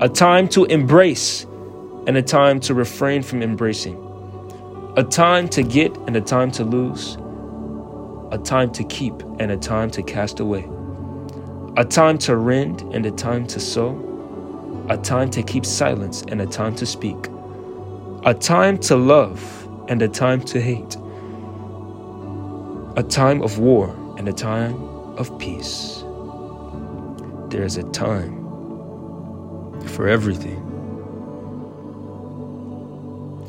a 0.00 0.08
time 0.08 0.48
to 0.48 0.64
embrace 0.66 1.44
and 2.06 2.16
a 2.16 2.22
time 2.22 2.60
to 2.60 2.74
refrain 2.74 3.22
from 3.22 3.42
embracing, 3.42 3.96
a 4.96 5.02
time 5.02 5.48
to 5.48 5.62
get 5.62 5.96
and 6.06 6.16
a 6.16 6.20
time 6.20 6.50
to 6.50 6.64
lose 6.64 7.16
a 8.34 8.38
time 8.38 8.68
to 8.72 8.82
keep 8.82 9.22
and 9.38 9.52
a 9.52 9.56
time 9.56 9.88
to 9.88 10.02
cast 10.02 10.40
away, 10.40 10.68
a 11.76 11.84
time 11.84 12.18
to 12.18 12.34
rend 12.34 12.80
and 12.92 13.06
a 13.06 13.12
time 13.12 13.46
to 13.46 13.60
sow, 13.60 13.94
a 14.90 14.98
time 14.98 15.30
to 15.30 15.40
keep 15.40 15.64
silence 15.64 16.22
and 16.22 16.40
a 16.40 16.46
time 16.46 16.74
to 16.74 16.84
speak, 16.84 17.28
a 18.24 18.34
time 18.34 18.76
to 18.76 18.96
love 18.96 19.68
and 19.88 20.02
a 20.02 20.08
time 20.08 20.40
to 20.40 20.60
hate, 20.60 20.96
a 22.96 23.04
time 23.08 23.40
of 23.40 23.60
war 23.60 23.94
and 24.18 24.28
a 24.28 24.32
time 24.32 24.74
of 25.16 25.38
peace. 25.38 26.02
There 27.50 27.62
is 27.62 27.76
a 27.76 27.84
time 27.92 28.34
for 29.86 30.08
everything. 30.08 30.58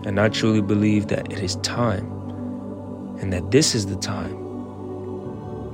And 0.05 0.19
I 0.19 0.29
truly 0.29 0.61
believe 0.61 1.07
that 1.07 1.31
it 1.31 1.39
is 1.39 1.55
time 1.55 2.05
and 3.19 3.33
that 3.33 3.49
this 3.49 3.73
is 3.73 3.87
the 3.87 3.95
time 3.95 4.44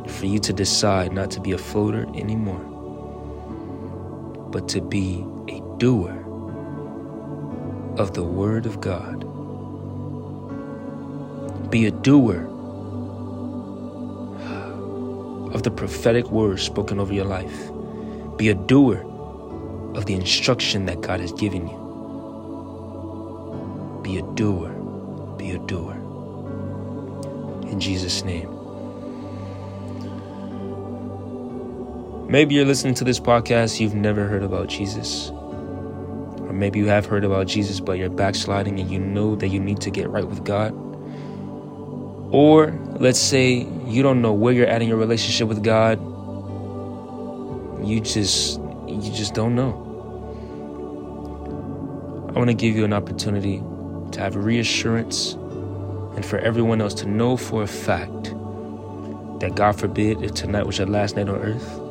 for 0.07 0.25
you 0.25 0.39
to 0.39 0.53
decide 0.53 1.13
not 1.13 1.31
to 1.31 1.39
be 1.39 1.51
a 1.51 1.57
floater 1.57 2.05
anymore, 2.15 2.59
but 4.51 4.67
to 4.69 4.81
be 4.81 5.25
a 5.47 5.61
doer 5.77 6.17
of 7.97 8.13
the 8.13 8.23
Word 8.23 8.65
of 8.65 8.81
God. 8.81 9.27
Be 11.69 11.85
a 11.85 11.91
doer 11.91 12.47
of 15.53 15.63
the 15.63 15.71
prophetic 15.71 16.29
words 16.31 16.61
spoken 16.61 16.99
over 16.99 17.13
your 17.13 17.25
life. 17.25 17.71
Be 18.37 18.49
a 18.49 18.55
doer 18.55 19.05
of 19.95 20.05
the 20.05 20.13
instruction 20.13 20.85
that 20.85 21.01
God 21.01 21.19
has 21.19 21.33
given 21.33 21.67
you. 21.67 21.77
Be 24.03 24.17
a 24.17 24.21
doer. 24.35 24.69
Be 25.37 25.51
a 25.51 25.59
doer. 25.59 25.95
In 27.69 27.79
Jesus' 27.79 28.23
name. 28.23 28.60
Maybe 32.31 32.55
you're 32.55 32.63
listening 32.63 32.93
to 32.93 33.03
this 33.03 33.19
podcast, 33.19 33.81
you've 33.81 33.93
never 33.93 34.25
heard 34.25 34.41
about 34.41 34.69
Jesus. 34.69 35.31
Or 35.31 36.53
maybe 36.53 36.79
you 36.79 36.85
have 36.85 37.05
heard 37.05 37.25
about 37.25 37.47
Jesus, 37.47 37.81
but 37.81 37.97
you're 37.97 38.09
backsliding 38.09 38.79
and 38.79 38.89
you 38.89 38.99
know 38.99 39.35
that 39.35 39.49
you 39.49 39.59
need 39.59 39.81
to 39.81 39.91
get 39.91 40.09
right 40.09 40.25
with 40.25 40.45
God. 40.45 40.71
Or 42.33 42.71
let's 43.01 43.19
say 43.19 43.67
you 43.85 44.01
don't 44.01 44.21
know 44.21 44.31
where 44.31 44.53
you're 44.53 44.65
at 44.65 44.81
in 44.81 44.87
your 44.87 44.95
relationship 44.95 45.49
with 45.49 45.61
God. 45.61 45.99
You 47.85 47.99
just 47.99 48.61
you 48.87 49.11
just 49.11 49.33
don't 49.33 49.53
know. 49.53 49.73
I 52.33 52.39
want 52.39 52.49
to 52.49 52.53
give 52.55 52.77
you 52.77 52.85
an 52.85 52.93
opportunity 52.93 53.61
to 54.13 54.19
have 54.21 54.37
reassurance 54.37 55.33
and 55.33 56.25
for 56.25 56.39
everyone 56.39 56.79
else 56.79 56.93
to 56.93 57.05
know 57.05 57.35
for 57.35 57.63
a 57.63 57.67
fact 57.67 58.23
that 59.41 59.51
God 59.55 59.73
forbid 59.73 60.23
if 60.23 60.33
tonight 60.33 60.65
was 60.65 60.77
your 60.77 60.87
last 60.87 61.17
night 61.17 61.27
on 61.27 61.35
earth, 61.35 61.90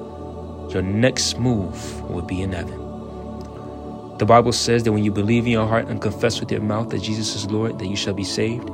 your 0.72 0.83
next 0.83 1.38
move 1.38 2.00
will 2.11 2.22
be 2.22 2.42
in 2.42 2.52
heaven. 2.52 2.78
The 4.18 4.26
Bible 4.26 4.52
says 4.52 4.85
that 4.85 4.92
when 4.92 5.02
you 5.02 5.11
believe 5.11 5.46
in 5.46 5.52
your 5.52 5.66
heart 5.66 5.88
and 5.88 6.00
confess 6.00 6.40
with 6.40 6.52
your 6.52 6.61
mouth 6.61 6.90
that 6.90 7.00
Jesus 7.00 7.35
is 7.35 7.50
Lord, 7.50 7.78
that 7.78 7.87
you 7.87 7.96
shall 7.96 8.12
be 8.12 8.24
saved, 8.24 8.68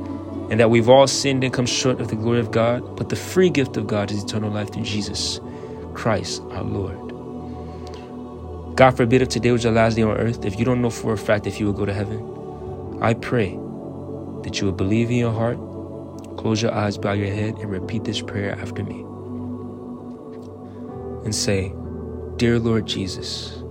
and 0.51 0.59
that 0.59 0.71
we've 0.71 0.89
all 0.89 1.07
sinned 1.07 1.45
and 1.45 1.53
come 1.53 1.67
short 1.67 2.01
of 2.01 2.09
the 2.09 2.17
glory 2.17 2.41
of 2.41 2.51
God, 2.51 2.97
but 2.97 3.11
the 3.11 3.17
free 3.17 3.49
gift 3.49 3.77
of 3.77 3.87
God 3.87 4.11
is 4.11 4.25
eternal 4.25 4.51
life 4.51 4.73
through 4.73 4.83
Jesus 4.83 5.41
Christ 5.95 6.43
our 6.51 6.65
Lord. 6.65 7.07
God 8.77 8.97
forbid 8.97 9.23
if 9.23 9.29
today 9.29 9.53
was 9.53 9.65
your 9.65 9.73
last 9.73 9.95
day 9.95 10.03
on 10.03 10.17
earth, 10.17 10.45
if 10.45 10.59
you 10.59 10.65
don't 10.65 10.83
know 10.83 10.91
for 10.91 11.13
a 11.13 11.19
fact 11.19 11.47
if 11.47 11.59
you 11.61 11.67
will 11.67 11.73
go 11.73 11.87
to 11.87 11.95
heaven, 11.95 12.99
I 13.01 13.15
pray 13.15 13.51
that 14.43 14.61
you 14.61 14.67
will 14.67 14.75
believe 14.75 15.11
in 15.11 15.17
your 15.17 15.33
heart, 15.33 15.59
close 16.37 16.61
your 16.61 16.73
eyes, 16.73 16.99
bow 16.99 17.13
your 17.13 17.33
head, 17.33 17.57
and 17.59 17.71
repeat 17.71 18.05
this 18.05 18.21
prayer 18.21 18.53
after 18.53 18.83
me. 18.83 19.01
And 21.25 21.35
say, 21.35 21.73
Dear 22.37 22.59
Lord 22.59 22.85
Jesus, 22.85 23.63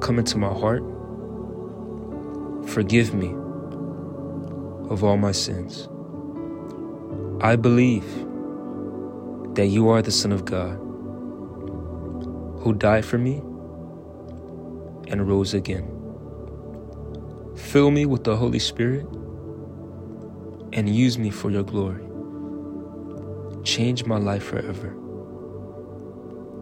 come 0.00 0.18
into 0.18 0.36
my 0.36 0.52
heart. 0.52 0.82
Forgive 2.68 3.14
me 3.14 3.28
of 4.90 5.04
all 5.04 5.16
my 5.16 5.30
sins. 5.30 5.88
I 7.40 7.54
believe 7.54 8.04
that 9.54 9.68
you 9.68 9.88
are 9.90 10.02
the 10.02 10.10
Son 10.10 10.32
of 10.32 10.44
God 10.44 10.74
who 12.64 12.74
died 12.76 13.04
for 13.04 13.18
me 13.18 13.36
and 15.06 15.28
rose 15.28 15.54
again. 15.54 15.88
Fill 17.54 17.92
me 17.92 18.06
with 18.06 18.24
the 18.24 18.36
Holy 18.36 18.58
Spirit 18.58 19.06
and 20.72 20.88
use 20.88 21.16
me 21.16 21.30
for 21.30 21.48
your 21.48 21.62
glory. 21.62 22.02
Change 23.62 24.04
my 24.04 24.18
life 24.18 24.42
forever 24.42 25.05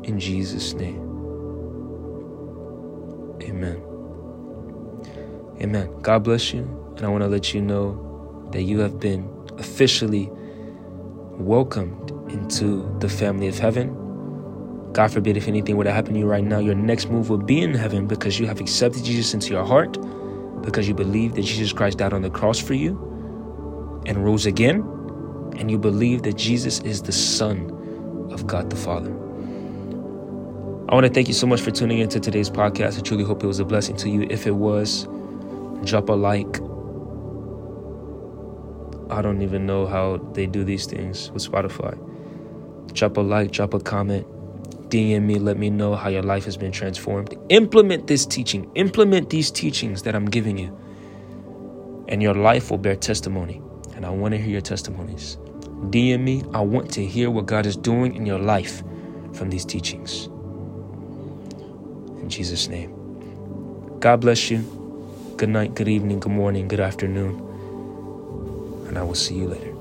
in 0.04 0.20
Jesus' 0.20 0.74
name. 0.74 1.00
Amen. 3.42 3.82
Amen. 5.60 6.00
God 6.02 6.24
bless 6.24 6.52
you. 6.52 6.62
And 6.96 7.04
I 7.04 7.08
want 7.08 7.22
to 7.22 7.28
let 7.28 7.54
you 7.54 7.60
know 7.60 8.48
that 8.52 8.62
you 8.62 8.78
have 8.80 9.00
been 9.00 9.28
officially 9.58 10.30
welcomed 11.38 12.10
into 12.30 12.96
the 13.00 13.08
family 13.08 13.48
of 13.48 13.58
heaven. 13.58 14.00
God 14.92 15.12
forbid 15.12 15.36
if 15.36 15.48
anything 15.48 15.76
were 15.76 15.84
to 15.84 15.92
happen 15.92 16.14
to 16.14 16.20
you 16.20 16.26
right 16.26 16.44
now, 16.44 16.58
your 16.58 16.74
next 16.74 17.08
move 17.08 17.28
will 17.30 17.38
be 17.38 17.60
in 17.60 17.74
heaven 17.74 18.06
because 18.06 18.38
you 18.38 18.46
have 18.46 18.60
accepted 18.60 19.04
Jesus 19.04 19.34
into 19.34 19.52
your 19.52 19.64
heart, 19.64 19.98
because 20.62 20.86
you 20.86 20.94
believe 20.94 21.34
that 21.34 21.42
Jesus 21.42 21.72
Christ 21.72 21.98
died 21.98 22.12
on 22.12 22.22
the 22.22 22.30
cross 22.30 22.60
for 22.60 22.74
you 22.74 22.92
and 24.06 24.24
rose 24.24 24.46
again, 24.46 24.82
and 25.56 25.70
you 25.70 25.78
believe 25.78 26.22
that 26.22 26.34
Jesus 26.34 26.80
is 26.80 27.02
the 27.02 27.12
Son 27.12 27.70
of 28.30 28.46
God 28.46 28.70
the 28.70 28.76
Father. 28.76 29.10
I 30.86 30.94
want 30.94 31.06
to 31.06 31.12
thank 31.12 31.28
you 31.28 31.34
so 31.34 31.46
much 31.46 31.62
for 31.62 31.70
tuning 31.70 32.00
into 32.00 32.20
today's 32.20 32.50
podcast. 32.50 32.98
I 32.98 33.00
truly 33.00 33.24
hope 33.24 33.42
it 33.42 33.46
was 33.46 33.58
a 33.58 33.64
blessing 33.64 33.96
to 33.96 34.10
you. 34.10 34.26
If 34.28 34.46
it 34.46 34.50
was, 34.50 35.04
drop 35.84 36.10
a 36.10 36.12
like. 36.12 36.60
I 39.10 39.22
don't 39.22 39.40
even 39.40 39.64
know 39.64 39.86
how 39.86 40.18
they 40.34 40.44
do 40.46 40.62
these 40.62 40.84
things 40.84 41.30
with 41.30 41.50
Spotify. 41.50 41.96
Drop 42.92 43.16
a 43.16 43.22
like, 43.22 43.50
drop 43.50 43.72
a 43.72 43.80
comment, 43.80 44.26
DM 44.90 45.22
me, 45.22 45.38
let 45.38 45.56
me 45.56 45.70
know 45.70 45.94
how 45.94 46.10
your 46.10 46.22
life 46.22 46.44
has 46.44 46.58
been 46.58 46.70
transformed. 46.70 47.34
Implement 47.48 48.06
this 48.06 48.26
teaching, 48.26 48.70
implement 48.74 49.30
these 49.30 49.50
teachings 49.50 50.02
that 50.02 50.14
I'm 50.14 50.26
giving 50.26 50.58
you, 50.58 50.78
and 52.08 52.22
your 52.22 52.34
life 52.34 52.70
will 52.70 52.78
bear 52.78 52.94
testimony. 52.94 53.62
And 53.96 54.04
I 54.04 54.10
want 54.10 54.32
to 54.32 54.38
hear 54.38 54.50
your 54.50 54.60
testimonies. 54.60 55.38
DM 55.90 56.20
me. 56.20 56.42
I 56.52 56.60
want 56.60 56.90
to 56.92 57.06
hear 57.06 57.30
what 57.30 57.46
God 57.46 57.64
is 57.64 57.74
doing 57.74 58.14
in 58.14 58.26
your 58.26 58.38
life 58.38 58.82
from 59.32 59.48
these 59.48 59.64
teachings. 59.64 60.28
In 62.24 62.30
Jesus' 62.30 62.68
name. 62.68 62.90
God 64.00 64.22
bless 64.22 64.50
you. 64.50 64.64
Good 65.36 65.50
night, 65.50 65.74
good 65.74 65.88
evening, 65.88 66.20
good 66.20 66.32
morning, 66.32 66.68
good 66.68 66.80
afternoon. 66.80 67.36
And 68.88 68.96
I 68.96 69.02
will 69.02 69.14
see 69.14 69.34
you 69.34 69.48
later. 69.48 69.73